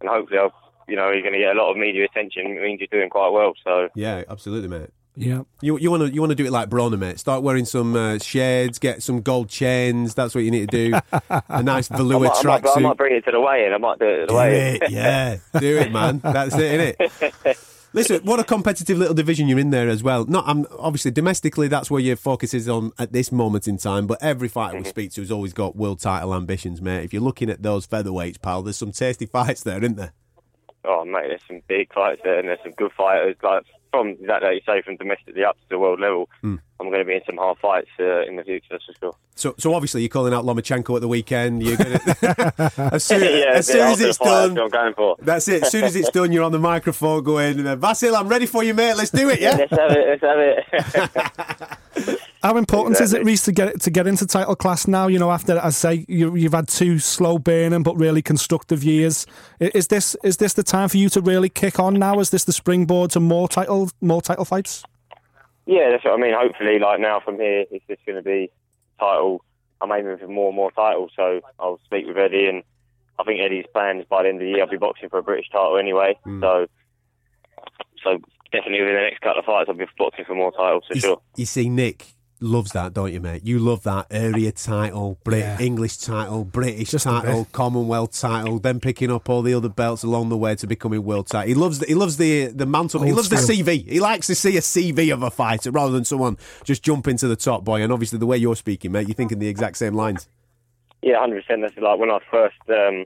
[0.00, 0.52] and hopefully, I'll,
[0.88, 2.46] you know, you're going to get a lot of media attention.
[2.56, 3.54] It means you're doing quite well.
[3.64, 4.90] So Yeah, absolutely, mate.
[5.16, 5.42] yeah.
[5.62, 7.18] You you want to you want to do it like Broner, mate.
[7.20, 10.14] Start wearing some uh, shades, get some gold chains.
[10.14, 10.98] That's what you need to do.
[11.48, 13.72] a nice velour might, I, might, I might bring it to the weigh-in.
[13.72, 14.82] I might do it at the Do weigh-in.
[14.82, 15.36] it, yeah.
[15.58, 16.18] Do it, man.
[16.18, 17.72] That's it, innit?
[17.96, 20.26] Listen, what a competitive little division you're in there as well.
[20.26, 24.06] Not, I'm obviously, domestically, that's where your focus is on at this moment in time.
[24.06, 24.90] But every fighter we mm-hmm.
[24.90, 27.04] speak to has always got world title ambitions, mate.
[27.04, 30.12] If you're looking at those featherweights, pal, there's some tasty fights there, isn't there?
[30.84, 33.34] Oh mate, there's some big fights there, and there's some good fighters.
[33.42, 33.64] Like
[33.96, 36.56] from that, like you say, from domestically up to the world level, Hmm.
[36.78, 39.14] I'm going to be in some hard fights uh, in the future, that's for sure.
[39.34, 41.62] So, so obviously, you're calling out Lomachenko at the weekend.
[41.62, 41.98] You're gonna,
[42.92, 45.16] as soon, yeah, as, soon as it's fight, that's done, I'm going for.
[45.20, 45.62] that's it.
[45.62, 48.74] As soon as it's done, you're on the microphone going, Vasyl, I'm ready for you,
[48.74, 48.94] mate.
[48.94, 49.56] Let's do it, yeah?
[49.70, 50.64] Let's have it.
[50.72, 52.20] Let's have it.
[52.42, 53.32] How important is it, Exactly.
[53.32, 55.06] Reece, to get to get into title class now?
[55.08, 59.26] You know, after I say you, you've had two slow burning but really constructive years.
[59.58, 62.20] Is this is this the time for you to really kick on now?
[62.20, 64.84] Is this the springboard to more title more title fights?
[65.66, 66.34] yeah, that's what I mean.
[66.36, 68.50] Hopefully, like now from here, it's just going to be
[69.00, 69.42] title.
[69.80, 72.62] I'm aiming for more and more titles, so I'll speak with Eddie, and
[73.18, 75.22] I think Eddie's plans by the end of the year, I'll be boxing for a
[75.22, 76.16] British title anyway.
[76.24, 76.40] Hmm.
[76.40, 76.66] So,
[78.02, 78.18] so
[78.52, 81.00] definitely within the next couple of fights, I'll be boxing for more titles for You,
[81.00, 81.20] sure.
[81.36, 83.42] you see, Nick loves that, don't you, mate?
[83.44, 85.58] You love that area title, Brit- Yeah.
[85.60, 87.46] English title, British Just title.
[87.52, 91.26] Commonwealth title, then picking up all the other belts along the way to becoming world
[91.28, 91.48] title.
[91.48, 93.02] He loves the, he loves the the mantle.
[93.02, 93.36] he Old loves the.
[93.36, 93.88] CV.
[93.88, 97.26] He likes to see a CV of a fighter rather than someone just jump into
[97.28, 97.82] the top boy.
[97.82, 100.28] And obviously, the way you're speaking, mate, you're thinking the exact same lines.
[101.02, 101.62] Yeah, hundred percent.
[101.62, 103.04] That's like when I first um,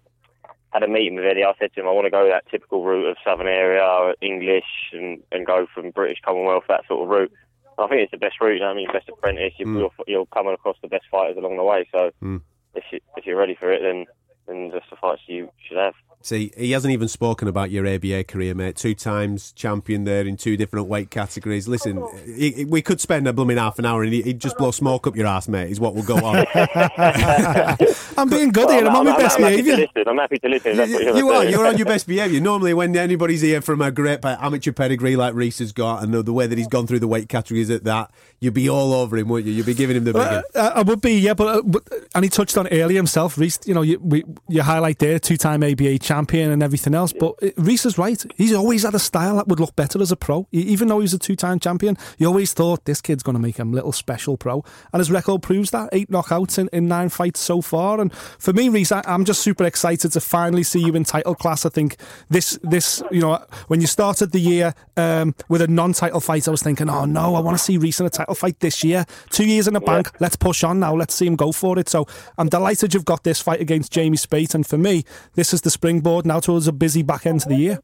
[0.72, 1.44] had a meeting with Eddie.
[1.44, 4.64] I said to him, I want to go that typical route of Southern area, English,
[4.92, 7.32] and, and go from British Commonwealth that sort of route.
[7.78, 8.54] I think it's the best route.
[8.54, 9.54] You know, I mean, best apprentice.
[9.58, 11.88] You, You're, you're coming across the best fighters along the way.
[11.92, 12.40] So Mm.
[12.74, 14.06] if you if you're ready for it, then
[14.46, 15.94] then that's the fights you should have.
[16.22, 18.76] See, he hasn't even spoken about your ABA career, mate.
[18.76, 21.66] Two times champion there in two different weight categories.
[21.66, 24.58] Listen, he, he- we could spend a blooming half an hour and he- he'd just
[24.58, 26.44] blow smoke up your ass, mate, is what will go on.
[28.18, 28.86] I'm being good here.
[28.86, 29.76] I'm on my best happy to behaviour.
[29.94, 30.08] listen.
[30.08, 30.76] I'm happy to listen.
[30.76, 31.44] That's what you you're You're.
[31.44, 32.40] You're on your best behaviour.
[32.40, 36.22] Normally, when anybody's here from a great amateur pedigree like Reece has got, and the-
[36.22, 38.10] the way that he's gone through the weight categories at that,
[38.40, 39.54] you'd be all over him, wouldn't you?
[39.54, 40.22] You'd be giving him the big.
[40.22, 41.82] Uh, uh, I would be, yeah, but, uh, but
[42.14, 43.58] and he touched on it earlier himself, Reece.
[43.64, 47.12] You know, you, we, you highlight there two-time ABA champion and everything else.
[47.12, 48.20] But Reece is right.
[48.36, 50.48] He's always had a style that would look better as a pro.
[50.50, 53.72] Even though he's a two-time champion, you always thought this kid's going to make him
[53.72, 54.64] a little special pro.
[54.92, 55.88] And his record proves that.
[55.92, 58.00] Eight knockouts in, in nine fights so far.
[58.00, 61.36] And for me, Reece, I, I'm just super excited to finally see you in title
[61.36, 61.64] class.
[61.64, 61.96] I think
[62.28, 66.50] this, this you know, when you started the year um, with a non-title fight, I
[66.50, 69.04] was thinking, oh no, I want to see Reece in a title fight this year.
[69.30, 70.10] Two years in the bank.
[70.20, 70.96] Let's push on now.
[70.96, 71.88] Let's see him go for it.
[71.88, 72.06] So
[72.36, 74.56] I'm delighted you've got this fight against Jamie Spate.
[74.56, 75.04] And for me,
[75.34, 75.70] this is the
[76.00, 77.78] springboard now towards a busy back end to the year.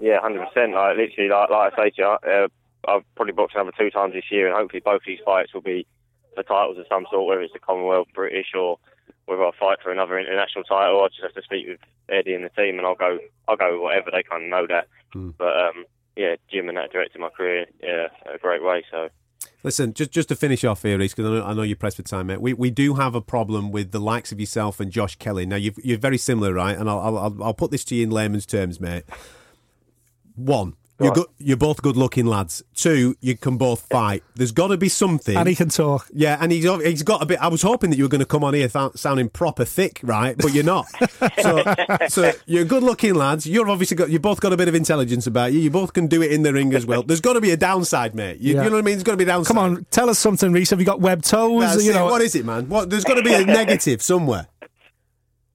[0.00, 0.72] Yeah, hundred percent.
[0.74, 2.48] Like literally, like, like I say to you, uh,
[2.88, 5.86] I've probably boxed another two times this year, and hopefully both these fights will be
[6.34, 8.78] for titles of some sort, whether it's the Commonwealth, British, or
[9.26, 11.02] whether I fight for another international title.
[11.02, 13.18] I just have to speak with Eddie and the team, and I'll go.
[13.48, 14.10] I'll go with whatever.
[14.10, 14.88] They kind of know that.
[15.14, 15.84] But um,
[16.16, 18.82] yeah, Jim and that directed my career yeah, a great way.
[18.90, 19.08] So
[19.64, 22.02] Listen, just just to finish off here, because I know, I know you're pressed for
[22.02, 22.40] time, mate.
[22.40, 25.46] We we do have a problem with the likes of yourself and Josh Kelly.
[25.46, 26.76] Now you've, you're very similar, right?
[26.76, 29.04] And I'll I'll- I'll put this to you in layman's terms, mate.
[30.34, 31.14] One, you're Right.
[31.16, 32.62] good, you're both good-looking lads.
[32.74, 34.22] Two, you can both fight.
[34.36, 35.36] There's got to be something.
[35.36, 36.06] And he can talk.
[36.12, 37.40] yeah, and he's he's got a bit.
[37.40, 40.00] I was hoping that you were going to come on here th- sounding proper thick,
[40.04, 40.36] right?
[40.38, 40.86] But you're not.
[41.42, 41.64] so,
[42.08, 43.46] so you're good-looking lads.
[43.46, 44.10] You've obviously got.
[44.10, 45.60] You both got a bit of intelligence about you.
[45.60, 47.02] You both can do it in the ring as well.
[47.02, 48.38] There's got to be a downside, mate.
[48.38, 48.64] You, Yeah.
[48.64, 48.94] you know what I mean?
[48.94, 49.48] There's got to be a downside.
[49.48, 50.70] Come on, tell us something, Reece.
[50.70, 51.62] Have you got web toes?
[51.62, 51.94] That's you it.
[51.94, 52.68] know, what is it, man?
[52.68, 52.90] What?
[52.90, 54.46] There's got to be a negative somewhere.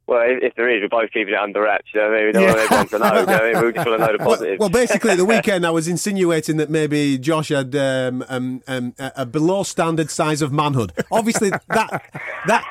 [0.08, 1.86] Well, if, if there is, we're both keeping it under wraps.
[1.94, 2.26] You know what I mean?
[2.28, 2.50] We don't Yeah.
[2.54, 3.20] want everyone to know.
[3.20, 3.66] You know I mean?
[3.66, 4.60] We just want to know the Well, positives.
[4.60, 9.26] well, basically, the weekend I was insinuating that maybe Josh had um, um, um, a
[9.26, 10.94] below standard size of manhood.
[11.12, 12.04] Obviously, that
[12.48, 12.64] that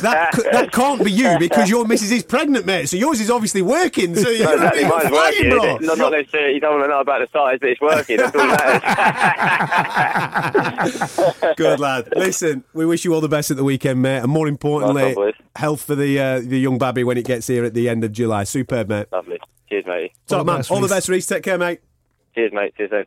[0.00, 2.88] that that can't be you because your missus is pregnant, mate.
[2.88, 4.14] So yours is obviously working.
[4.14, 4.84] So you're, No, exactly.
[4.84, 5.50] Mine's flying, working.
[5.50, 5.76] bro.
[5.78, 6.54] Not, not necessarily.
[6.54, 8.16] You don't want to know about the size, but it's working.
[8.18, 8.82] That's all that
[10.82, 11.54] matters.
[11.56, 12.08] Good lad.
[12.16, 15.34] Listen, we wish you all the best at the weekend, mate, and more importantly, boys.
[15.56, 18.12] Health for the uh, the young babby when it gets here at the end of
[18.12, 18.44] July.
[18.44, 19.06] Superb, mate.
[19.12, 19.38] Lovely.
[19.68, 20.12] Cheers, mate.
[20.26, 20.56] Top All man.
[20.58, 21.26] best, all the best, Reece.
[21.26, 21.80] Take care, mate.
[22.34, 22.74] Cheers, mate.
[22.78, 23.04] Cheers, then.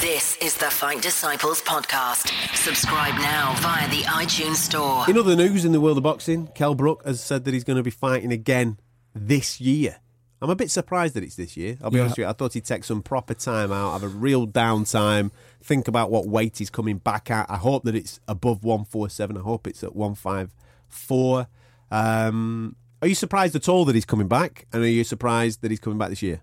[0.00, 2.28] This is the Fight Disciples podcast.
[2.54, 5.04] Subscribe now via the iTunes Store.
[5.08, 7.78] In other news in the world of boxing, Kell Brook has said that he's going
[7.78, 8.78] to be fighting again
[9.14, 9.96] this year.
[10.42, 11.78] I'm a bit surprised that it's this year.
[11.82, 12.02] I'll be Yeah.
[12.04, 12.28] honest with you.
[12.28, 15.30] I thought he'd take some proper time out, have a real downtime,
[15.62, 17.50] think about what weight he's coming back at.
[17.50, 19.36] I hope that it's above 147.
[19.38, 21.46] I hope it's at 154.
[21.90, 24.66] Um, are you surprised at all that he's coming back?
[24.72, 26.40] And are you surprised that he's coming back this year?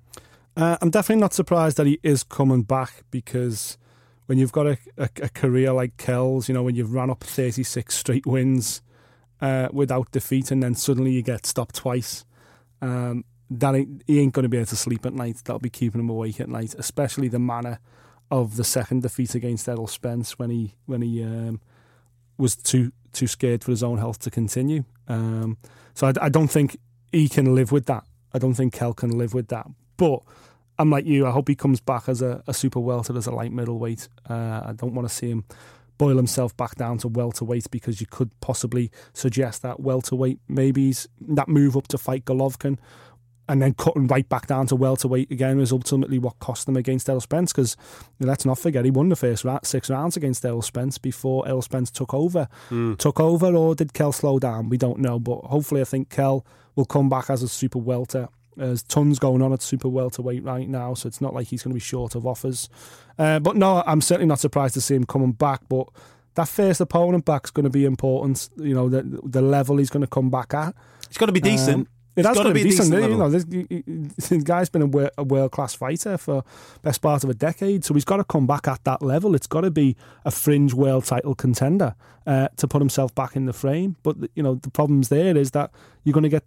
[0.56, 3.78] Uh, I'm definitely not surprised that he is coming back because
[4.28, 7.24] when you've got a, a, a career like Kell's, you know, when you've run up
[7.24, 8.82] 36 straight wins
[9.42, 12.24] uh, without defeat and then suddenly you get stopped twice,
[12.82, 15.42] um, that ain't, he ain't going to be able to sleep at night.
[15.44, 17.80] That'll be keeping him awake at night, especially the manner
[18.32, 21.62] of the second defeat against Errol Spence when he when he um,
[22.38, 24.84] was too too scared for his own health to continue.
[25.08, 25.58] Um,
[25.94, 26.78] so I, I don't think
[27.12, 28.04] he can live with that.
[28.34, 29.68] I don't think Kell can live with that.
[29.98, 30.22] But
[30.78, 31.26] I'm like you.
[31.26, 34.10] I hope he comes back as a, a super welter, as a light middleweight.
[34.30, 35.46] Uh, I don't want to see him
[35.98, 41.48] boil himself back down to welterweight because you could possibly suggest that welterweight maybe that
[41.48, 42.78] move up to fight Golovkin
[43.48, 47.08] and then cutting right back down to welterweight again was ultimately what cost them against
[47.10, 47.78] Errol Spence because
[48.20, 51.62] let's not forget he won the first ra- six rounds against Errol Spence before Errol
[51.62, 52.48] Spence took over.
[52.98, 54.70] Took over or did Kell slow down?
[54.70, 58.28] We don't know, but hopefully I think Kell will come back as a super welter.
[58.58, 61.72] There's tons going on at super welterweight right now, so it's not like he's going
[61.72, 62.70] to be short of offers.
[63.20, 65.62] Uh, but no, I'm certainly not surprised to see him coming back.
[65.68, 65.90] But
[66.36, 68.50] that first opponent back's going to be important.
[68.56, 70.74] You know, the the level he's going to come back at.
[71.08, 71.88] It's got to be decent.
[71.88, 72.94] Um, It's has gotta be a decent.
[72.94, 73.46] you know, this,
[74.30, 76.44] this guy's been a, wor- a world class fighter for
[76.82, 79.36] best part of a decade, so he's got to come back at that level.
[79.36, 81.96] It's got to be a fringe world title contender
[82.26, 83.98] uh, to put himself back in the frame.
[84.04, 85.72] But you know, the problems there is that
[86.04, 86.44] you're going to get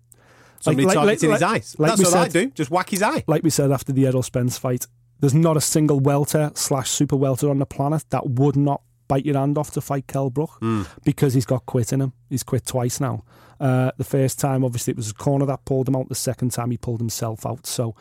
[0.61, 1.77] Somebody like- like- targeting his like- eyes.
[1.79, 2.51] like That's what I do.
[2.51, 3.25] Just whack his eye.
[3.27, 4.87] like we said after the Errol Spence fight,
[5.21, 9.25] there's not a single welter slash super welter on the planet that would not bite
[9.27, 10.83] your hand off to fight Kell Brook Hmm.
[11.05, 12.13] because he's got quit in him.
[12.29, 13.25] He's quit twice now.
[13.59, 16.09] Uh, the first time, obviously, it was a corner that pulled him out.
[16.09, 17.67] The second time, he pulled himself out.
[17.67, 17.97] So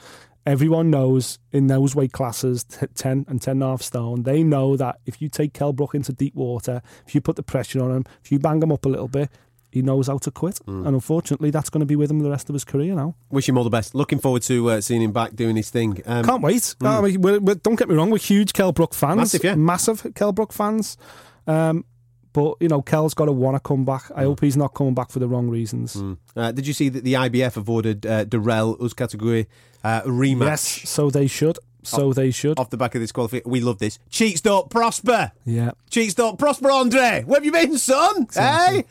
[0.46, 4.44] everyone knows in those weight classes, t- 10 and 10 and a half stone, they
[4.44, 7.82] know that if you take Kell Brook into deep water, if you put the pressure
[7.84, 9.30] on him, if you bang him up a little bit,
[9.78, 10.58] he knows how to quit.
[10.66, 10.86] Hmm.
[10.86, 13.16] And unfortunately, that's going to be with him the rest of his career now.
[13.30, 13.96] Wish him all the best.
[13.96, 16.02] Looking forward to uh, seeing him back doing his thing.
[16.06, 16.76] Um, Can't wait.
[16.82, 19.18] I mean, we're, we're, don't get me wrong, we're huge Kell Brook fans.
[19.18, 19.56] Massive, yeah.
[19.56, 20.98] Massive Kell Brook fans.
[21.46, 21.86] Um,
[22.34, 24.12] but, you know, Kell's got to want to come back.
[24.14, 25.98] I hope he's not coming back for the wrong reasons.
[26.36, 29.48] Uh, did you see that the IBF have ordered uh, Dirrell Uzcategui
[29.84, 31.58] uh, rematch Yes, so they should.
[31.84, 32.60] So they should.
[32.60, 33.50] off the back of this qualification?
[33.50, 33.98] We love this.
[34.10, 35.32] Cheats don't prosper.
[35.46, 35.72] Yeah.
[35.90, 37.24] Cheats don't prosper, Andre.
[37.26, 38.28] Where have you been, son?
[38.34, 38.84] Hey?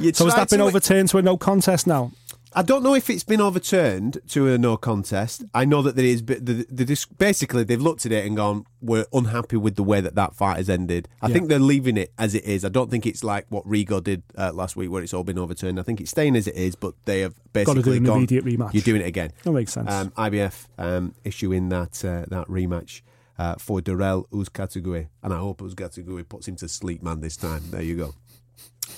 [0.00, 2.12] You So has that been to- overturned to a no contest now?
[2.52, 5.44] I don't know if it's been overturned to a no contest.
[5.54, 8.64] I know that there is, but the, the, basically they've looked at it and gone,
[8.80, 11.34] "We're unhappy with the way that that fight has ended." I Yeah.
[11.34, 12.64] think they're leaving it as it is.
[12.64, 15.38] I don't think it's like what Rigo did uh, last week, where it's all been
[15.38, 15.78] overturned.
[15.78, 18.16] I think it's staying as it is, but they have basically do an gone.
[18.16, 18.74] immediate rematch.
[18.74, 19.30] You're doing it again.
[19.44, 19.88] That makes sense.
[19.88, 23.02] Um, IBF um, issuing that uh, that rematch
[23.38, 27.20] uh, for Dirrell Uzcategui, and I hope Uzcategui puts him to sleep, man.
[27.20, 28.14] This time, there you go.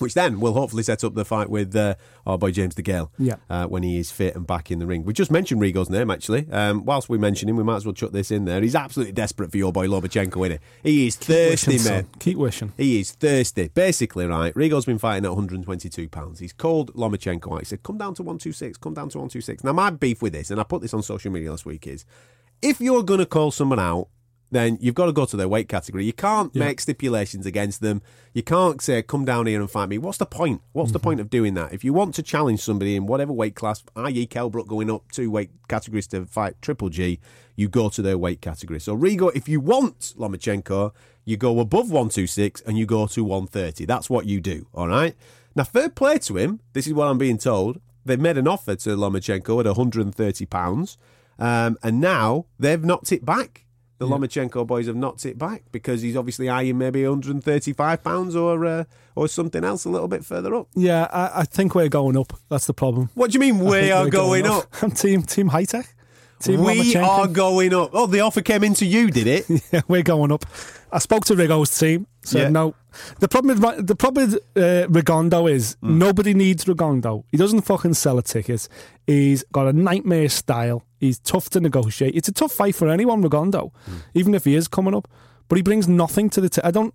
[0.02, 1.94] Which then will hopefully set up the fight with uh,
[2.26, 3.36] our boy James DeGale Yeah.
[3.48, 5.04] uh, when he is fit and back in the ring.
[5.04, 6.50] We just mentioned Rigo's name, actually.
[6.50, 8.60] Um, whilst we mention him, we might as well chuck this in there.
[8.60, 10.90] He's absolutely desperate for your boy Lomachenko, isn't he?
[10.90, 12.04] He is thirsty, Wishing, mate.
[12.04, 12.06] son.
[12.18, 12.72] Keep wishing.
[12.76, 13.68] He is thirsty.
[13.68, 16.38] Basically, right, Rigo's been fighting at 122 pounds.
[16.40, 17.58] He's called Lomachenko out.
[17.60, 19.64] He said, come down to 126, come down to 126.
[19.64, 22.04] Now, my beef with this, and I put this on social media last week, is
[22.60, 24.08] if you're going to call someone out,
[24.52, 26.04] then you've got to go to their weight category.
[26.04, 26.66] You can't Yeah.
[26.66, 28.02] make stipulations against them.
[28.34, 29.98] You can't say, come down here and fight me.
[29.98, 30.60] What's the point?
[30.72, 31.72] What's the point of doing that?
[31.72, 35.10] If you want to challenge somebody in whatever weight class, i.e., Kell Brook going up
[35.10, 37.18] two weight categories to fight Triple G,
[37.56, 38.78] you go to their weight category.
[38.78, 40.92] So, Rigo, if you want Lomachenko,
[41.24, 43.86] you go above 126 and you go to 130.
[43.86, 45.14] That's what you do, all right?
[45.56, 46.60] Now, fair play to him.
[46.74, 47.80] This is what I'm being told.
[48.04, 50.98] They've made an offer to Lomachenko at 130 pounds,
[51.38, 53.61] um, and now they've knocked it back.
[54.02, 58.66] The Lomachenko boys have knocked it back because he's obviously eyeing maybe 135 pounds or
[58.66, 58.84] uh,
[59.14, 60.68] or something else a little bit further up.
[60.74, 62.32] Yeah, I, I think we're going up.
[62.48, 63.10] That's the problem.
[63.14, 64.64] What do you mean we are we're going up?
[64.82, 65.94] I'm team team high tech.
[66.42, 67.06] Team We Lomachenko.
[67.06, 67.90] are going up.
[67.92, 69.46] Oh, the offer came into you, did it?
[69.72, 70.44] Yeah, we're going up.
[70.90, 72.06] I spoke to Rigo's team.
[72.22, 72.48] Said Yeah.
[72.50, 72.74] no.
[73.20, 75.96] The problem with the problem with uh, Rigondeaux is Mm.
[75.96, 77.24] nobody needs Rigondeaux.
[77.30, 78.68] He doesn't fucking sell a ticket.
[79.06, 80.82] He's got a nightmare style.
[81.00, 82.14] He's tough to negotiate.
[82.14, 84.02] It's a tough fight for anyone, Rigondeaux, Mm.
[84.14, 85.08] even if he is coming up.
[85.48, 86.48] But he brings nothing to the.
[86.48, 86.94] T- I don't.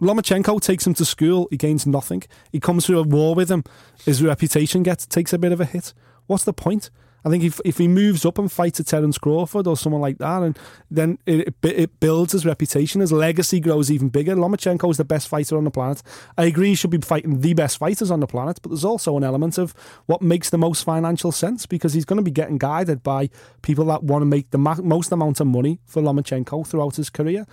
[0.00, 1.48] Lomachenko takes him to school.
[1.50, 2.22] He gains nothing.
[2.52, 3.64] He comes through a war with him.
[4.04, 5.92] His reputation gets takes a bit of a hit.
[6.26, 6.90] What's the point?
[7.24, 10.18] I think if if he moves up and fights a Terence Crawford or someone like
[10.18, 10.58] that, and
[10.90, 14.34] then it, it, it builds his reputation, his legacy grows even bigger.
[14.34, 16.02] Lomachenko is the best fighter on the planet.
[16.38, 19.16] I agree he should be fighting the best fighters on the planet, but there's also
[19.16, 19.74] an element of
[20.06, 23.28] what makes the most financial sense because he's going to be getting guided by
[23.62, 27.10] people that want to make the ma- most amount of money for Lomachenko throughout his
[27.10, 27.46] career.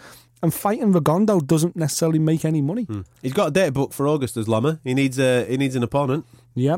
[0.44, 2.84] And fighting Rigondeaux doesn't necessarily make any money.
[2.84, 3.02] Hmm.
[3.24, 4.80] He's got a date book for August as Loma.
[4.84, 6.26] He needs a he needs an opponent.
[6.54, 6.78] Yeah,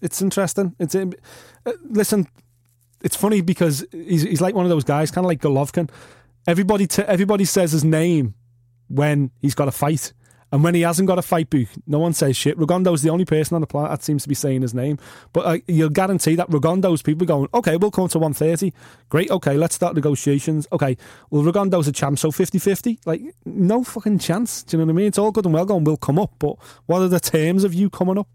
[0.00, 0.74] it's interesting.
[0.78, 1.06] It's uh,
[1.82, 2.28] listen.
[3.02, 5.90] It's funny because he's he's like one of those guys, kind of like Golovkin.
[6.46, 8.34] Everybody t- everybody says his name
[8.88, 10.12] when he's got a fight,
[10.50, 12.58] and when he hasn't got a fight book, no one says shit.
[12.58, 14.98] Rigondeaux's the only person on the planet that seems to be saying his name.
[15.32, 18.72] But uh, you'll guarantee that Rigondeaux's people going, okay, we'll come to 130.
[19.10, 20.66] Great, okay, let's start negotiations.
[20.72, 20.96] Okay,
[21.30, 23.00] well, Rigondeaux's a champ, so 50 50.
[23.04, 24.62] Like, no fucking chance.
[24.62, 25.06] Do you know what I mean?
[25.08, 27.74] It's all good and well going, we'll come up, but what are the terms of
[27.74, 28.28] you coming up?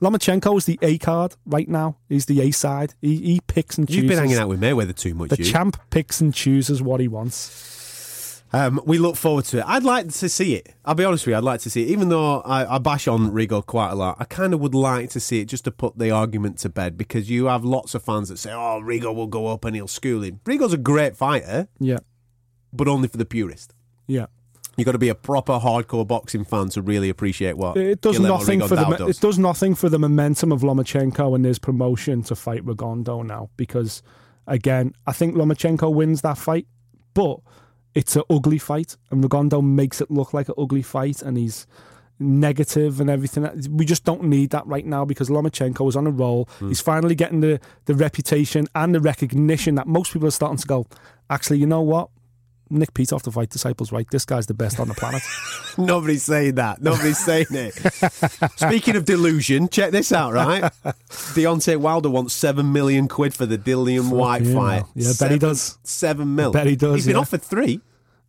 [0.00, 1.96] Lomachenko is the A card right now.
[2.08, 2.94] He's the A side.
[3.02, 4.02] He, he picks and chooses.
[4.02, 5.30] You've been hanging out with Mayweather too much.
[5.30, 5.44] The you.
[5.44, 8.42] champ picks and chooses what he wants.
[8.52, 9.64] Um, we look forward to it.
[9.66, 10.74] I'd like to see it.
[10.84, 11.36] I'll be honest with you.
[11.36, 11.88] I'd like to see it.
[11.90, 15.10] Even though I, I bash on Rigo quite a lot, I kind of would like
[15.10, 18.02] to see it just to put the argument to bed because you have lots of
[18.02, 21.16] fans that say, "Oh, Rigo will go up and he'll school him." Rigo's a great
[21.16, 21.98] fighter, Yeah,
[22.72, 23.72] but only for the purist.
[24.08, 24.26] yeah.
[24.76, 28.16] You've got to be a proper hardcore boxing fan to really appreciate what It does
[28.16, 29.16] Guillermo nothing for the does.
[29.16, 33.50] it does nothing for the momentum of Lomachenko and his promotion to fight Rigondeaux now
[33.56, 34.02] because
[34.46, 36.66] again I think Lomachenko wins that fight,
[37.14, 37.40] but
[37.94, 41.66] it's an ugly fight and Rigondeaux makes it look like an ugly fight and he's
[42.20, 43.48] negative and everything.
[43.70, 46.48] We just don't need that right now because Lomachenko is on a roll.
[46.58, 46.68] Hmm.
[46.68, 50.66] He's finally getting the the reputation and the recognition that most people are starting to
[50.66, 50.86] go.
[51.30, 52.10] Actually, you know what?
[52.70, 54.08] Nick Peter the fight disciples, right?
[54.10, 55.22] This guy's the best on the planet.
[55.78, 56.80] Nobody's saying that.
[56.80, 57.74] Nobody's saying it.
[58.56, 60.62] Speaking of delusion, check this out, right?
[61.10, 64.84] Deontay Wilder wants seven million quid for the Dillian Whyte Fucking fight.
[64.94, 65.78] Yeah, bet he does.
[65.82, 66.52] Seven mil.
[66.52, 67.20] Bet he does, He's been yeah.
[67.20, 67.80] offered three.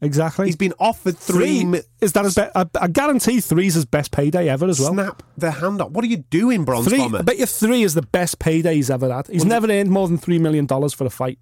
[0.02, 0.48] exactly.
[0.48, 1.60] He's been offered three.
[1.60, 4.80] Three mi- is that his be- I, I guarantee three's his best payday ever as
[4.80, 4.94] well.
[4.94, 5.92] Snap the hand up.
[5.92, 7.20] What are you doing, Bronze Three, Bomber?
[7.20, 9.28] I bet you three is the best payday he's ever had.
[9.28, 11.38] He's never earned more than three million dollars for a fight,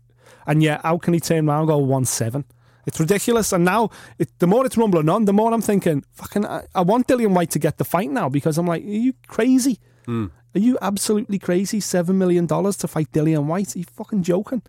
[0.45, 2.43] and yet how can he turn around and go one seven?
[2.85, 3.51] It's ridiculous.
[3.53, 6.81] And now, it, the more it's rumbling on, the more I'm thinking, fucking, I, I
[6.81, 9.79] want Dillian Whyte to get the fight now because I'm like, are you crazy?
[10.05, 10.27] Hmm.
[10.55, 11.79] Are you absolutely crazy?
[11.79, 13.75] Seven million dollars to fight Dillian Whyte?
[13.75, 14.63] Are you fucking joking?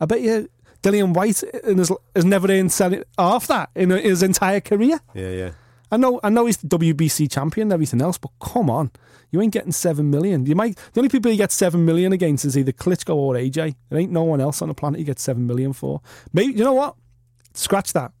[0.00, 0.48] I bet you
[0.82, 2.72] Dillian Whyte his, has never earned
[3.18, 4.98] half that in his entire career.
[5.14, 5.50] yeah, yeah.
[5.92, 8.92] I know, I know he's the WBC champion and everything else, but come on,
[9.32, 10.46] you ain't getting seven million.
[10.46, 13.74] You might the only people you get seven million against is either Klitschko or AJ.
[13.88, 16.00] There ain't no one else on the planet you get seven million for.
[16.32, 16.94] Maybe you know what?
[17.54, 18.12] Scratch that.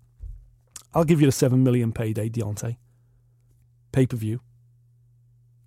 [0.94, 2.76] I'll give you the seven million payday, Deontay.
[3.92, 4.40] Pay per view.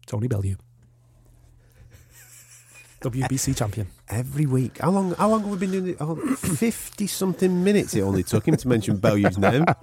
[0.06, 0.56] Tony Bellew.
[3.02, 3.88] WBC champion.
[4.10, 4.80] Every week.
[4.80, 5.14] How long?
[5.16, 5.98] How long have we been doing it?
[6.00, 7.94] Oh, Fifty something minutes.
[7.96, 9.66] It only took him to mention Bellew's name.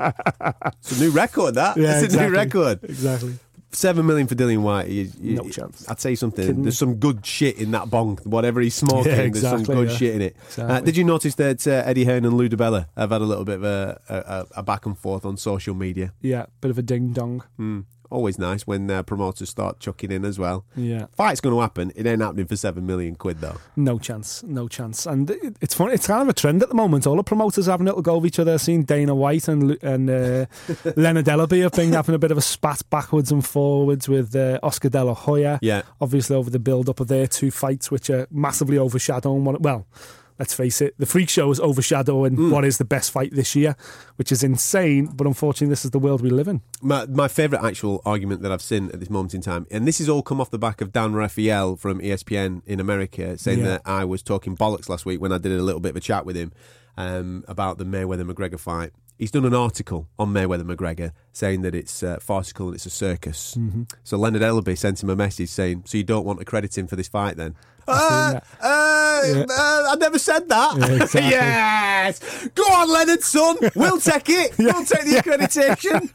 [0.81, 1.55] It's a new record.
[1.57, 1.77] That.
[1.77, 2.37] Yeah, it's a new exactly.
[2.37, 2.85] record.
[2.85, 3.39] Exactly.
[3.73, 4.89] Seven million for Dillian Whyte.
[4.89, 5.89] You- you- No chance.
[5.89, 6.45] I'd say something.
[6.47, 6.63] Kidding.
[6.63, 8.19] There's some good shit in that bong.
[8.25, 9.97] Whatever he's smoking, Yeah, there's some good yeah.
[9.97, 10.37] shit in it.
[10.59, 13.45] Uh, did you notice that uh, Eddie Hearn and Lou DiBella have had a little
[13.45, 16.13] bit of a, a, a- a back and forth on social media?
[16.21, 17.45] Yeah, bit of a ding dong.
[17.61, 17.85] Mm.
[18.11, 20.65] Always nice when uh, promoters start chucking in as well.
[20.77, 21.07] Yeah.
[21.17, 21.93] Fight's going to happen.
[21.95, 23.57] It ain't happening for seven million quid though.
[23.77, 25.07] No chance, no chance.
[25.07, 25.95] And it- it's funny.
[25.95, 27.07] It's kind of a trend at the moment.
[27.07, 28.55] All the promoters having a little go of each other.
[28.55, 30.47] I've seen Dana White and and uh,
[30.97, 34.59] Leonard Ellerbe have been having a bit of a spat backwards and forwards with uh,
[34.63, 35.59] Oscar De La Hoya.
[35.63, 35.83] Yeah.
[36.01, 39.57] obviously over the build up of their two fights, which are massively overshadowing one.
[39.61, 39.87] Well,
[40.41, 42.51] let's face it, the Freak Show is overshadowing Hmm.
[42.51, 43.77] what is the best fight this year,
[44.17, 45.07] which is insane.
[45.15, 46.63] But unfortunately, this is the world we live in.
[46.83, 49.99] My, my favourite actual argument that I've seen at this moment in time, and this
[49.99, 53.65] has all come off the back of Dan Rafael from ESPN in America saying Yeah.
[53.67, 56.01] that I was talking bollocks last week when I did a little bit of a
[56.01, 56.53] chat with him
[56.97, 58.93] um, about the Mayweather McGregor fight.
[59.19, 62.91] He's done an article on Mayweather McGregor saying that it's uh, farcical and it's a
[62.91, 63.55] circus.
[63.59, 63.83] Mm-hmm.
[64.03, 66.87] So Leonard Ellerbe sent him a message saying, "So you don't want to credit him
[66.87, 67.55] for this fight then?"
[67.91, 69.45] Uh, uh, Yeah.
[69.49, 70.77] uh, I never said that.
[70.79, 71.21] Yeah, exactly.
[71.31, 73.57] yes, go on, Leonard, son.
[73.75, 74.55] We'll take it.
[74.59, 76.11] We'll take the accreditation.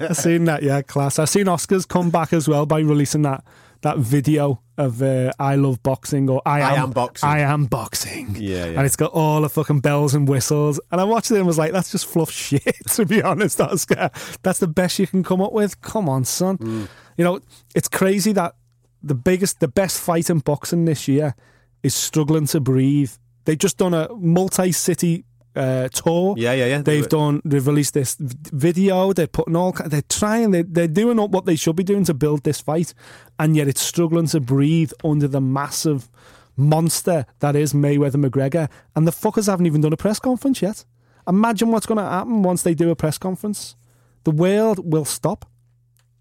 [0.10, 1.18] I've seen that, yeah, class.
[1.18, 3.44] I've seen Oscars come back as well by releasing that
[3.82, 7.28] that video of uh, I love boxing or I am, I am boxing.
[7.28, 8.36] I am boxing.
[8.38, 8.76] Yeah, yeah.
[8.76, 10.80] And it's got all the fucking bells and whistles.
[10.92, 14.10] And I watched it and was like, that's just fluff shit, to be honest, Oscar.
[14.42, 15.80] That's the best you can come up with.
[15.80, 16.58] Come on, son.
[16.58, 16.88] Mm.
[17.16, 17.40] You know,
[17.74, 18.54] it's crazy that
[19.02, 21.34] the biggest, the best fight in boxing this year
[21.82, 23.12] is struggling to breathe.
[23.44, 25.24] They've just done a multi-city
[25.54, 26.34] uh, tour.
[26.38, 26.82] Yeah, yeah, yeah.
[26.82, 27.42] They've done.
[27.44, 29.12] They've released this video.
[29.12, 29.72] They're putting all.
[29.72, 30.52] They're trying.
[30.52, 32.94] They, they're doing what they should be doing to build this fight,
[33.38, 36.08] and yet it's struggling to breathe under the massive
[36.56, 38.68] monster that is Mayweather McGregor.
[38.94, 40.84] And the fuckers haven't even done a press conference yet.
[41.26, 43.76] Imagine what's going to happen once they do a press conference.
[44.24, 45.46] The world will stop.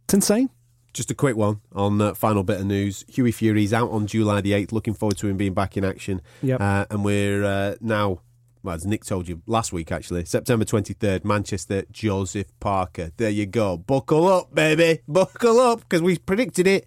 [0.05, 0.49] It's insane.
[0.93, 3.05] Just a quick one on uh, final bit of news.
[3.07, 4.71] Hughie Fury's out on July the 8th.
[4.73, 6.21] Looking forward to him being back in action.
[6.43, 6.59] Yep.
[6.59, 8.19] Uh, and we're uh, now,
[8.61, 13.11] well, as Nick told you last week, actually, September 23rd, Manchester, Joseph Parker.
[13.15, 13.77] There you go.
[13.77, 15.01] Buckle up, baby.
[15.07, 15.79] Buckle up.
[15.79, 16.85] Because we predicted it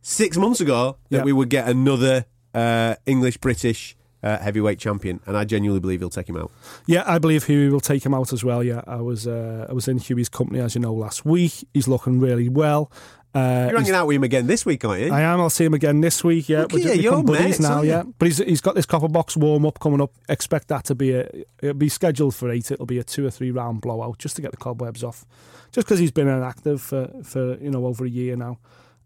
[0.00, 1.24] six months ago that Yep.
[1.26, 2.24] we would get another
[2.54, 5.20] uh, English British uh, heavyweight champion.
[5.26, 6.50] And I genuinely believe he'll take him out.
[6.86, 8.64] Yeah, I believe Hughie will take him out as well.
[8.64, 11.68] Yeah, I was uh, I was in Hughie's company as you know last week.
[11.74, 12.90] He's looking really well.
[13.34, 15.12] Uh, You're hanging out with him again this week, aren't you?
[15.12, 15.40] I am.
[15.40, 16.48] I'll see him again this week.
[16.48, 17.82] Yeah, we're become buddies mates, now.
[17.82, 20.12] Yeah, but he's he's got this copper box warm up coming up.
[20.28, 21.28] Expect that to be a
[21.60, 22.70] it'll be scheduled for eight.
[22.70, 25.26] It'll be a two or three round blowout just to get the cobwebs off.
[25.72, 28.58] Just because he's been inactive for for you know over a year now.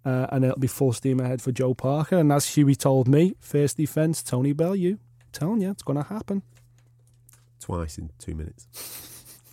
[0.04, 2.16] Uh, and it'll be full steam ahead for Joe Parker.
[2.16, 4.98] And as Hughie told me, first defence, Tony Bell, you
[5.32, 6.42] telling you it's going to happen.
[7.60, 8.66] Twice in two minutes.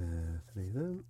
[0.00, 0.04] uh,
[0.52, 1.04] three then.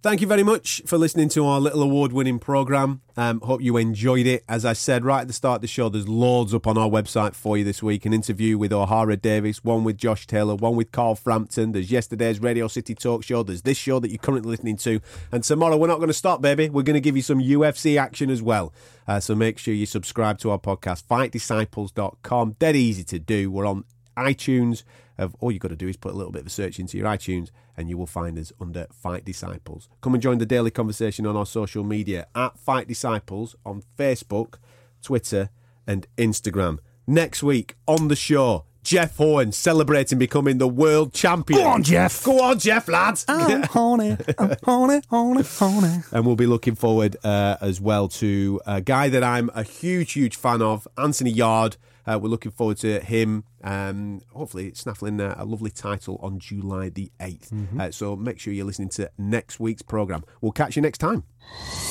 [0.00, 3.00] Thank you very much for listening to our little award winning programme.
[3.16, 4.44] Um, hope you enjoyed it.
[4.48, 6.88] As I said right at the start of the show, there's loads up on our
[6.88, 8.06] website for you this week.
[8.06, 11.72] An interview with Ohara Davies, one with Josh Taylor, one with Carl Frampton.
[11.72, 13.42] There's yesterday's Radio City Talk Show.
[13.42, 15.00] There's this show that you're currently listening to.
[15.32, 16.68] And tomorrow, we're not going to stop, baby.
[16.68, 18.72] We're going to give you some UFC action as well.
[19.08, 22.52] Uh, so make sure you subscribe to our podcast, fightdisciples.com.
[22.60, 23.50] Dead easy to do.
[23.50, 23.82] We're on
[24.16, 24.84] iTunes.
[25.18, 26.96] Of all you've got to do is put a little bit of a search into
[26.96, 29.88] your iTunes, and you will find us under Fight Disciples.
[30.00, 34.54] Come and join the daily conversation on our social media at Fight Disciples on Facebook,
[35.02, 35.50] Twitter,
[35.86, 36.78] and Instagram.
[37.06, 41.60] Next week on the show, Jeff Horn celebrating becoming the world champion.
[41.60, 42.22] Go on, Jeff.
[42.24, 43.24] Go on, Jeff, lads.
[43.28, 46.02] I'm horny, I'm horny, horny, horny.
[46.12, 50.12] And we'll be looking forward uh, as well to a guy that I'm a huge,
[50.12, 51.76] huge fan of, Anthony Yarde.
[52.08, 56.88] Uh, we're looking forward to him, um, hopefully, snaffling uh, a lovely title on July
[56.88, 57.78] the 8th.
[57.78, 60.24] Uh, so make sure you're listening to next week's programme.
[60.40, 61.24] We'll catch you next time.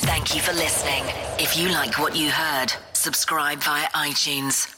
[0.01, 1.03] Thank you for listening.
[1.39, 4.76] If you like what you heard, subscribe via iTunes.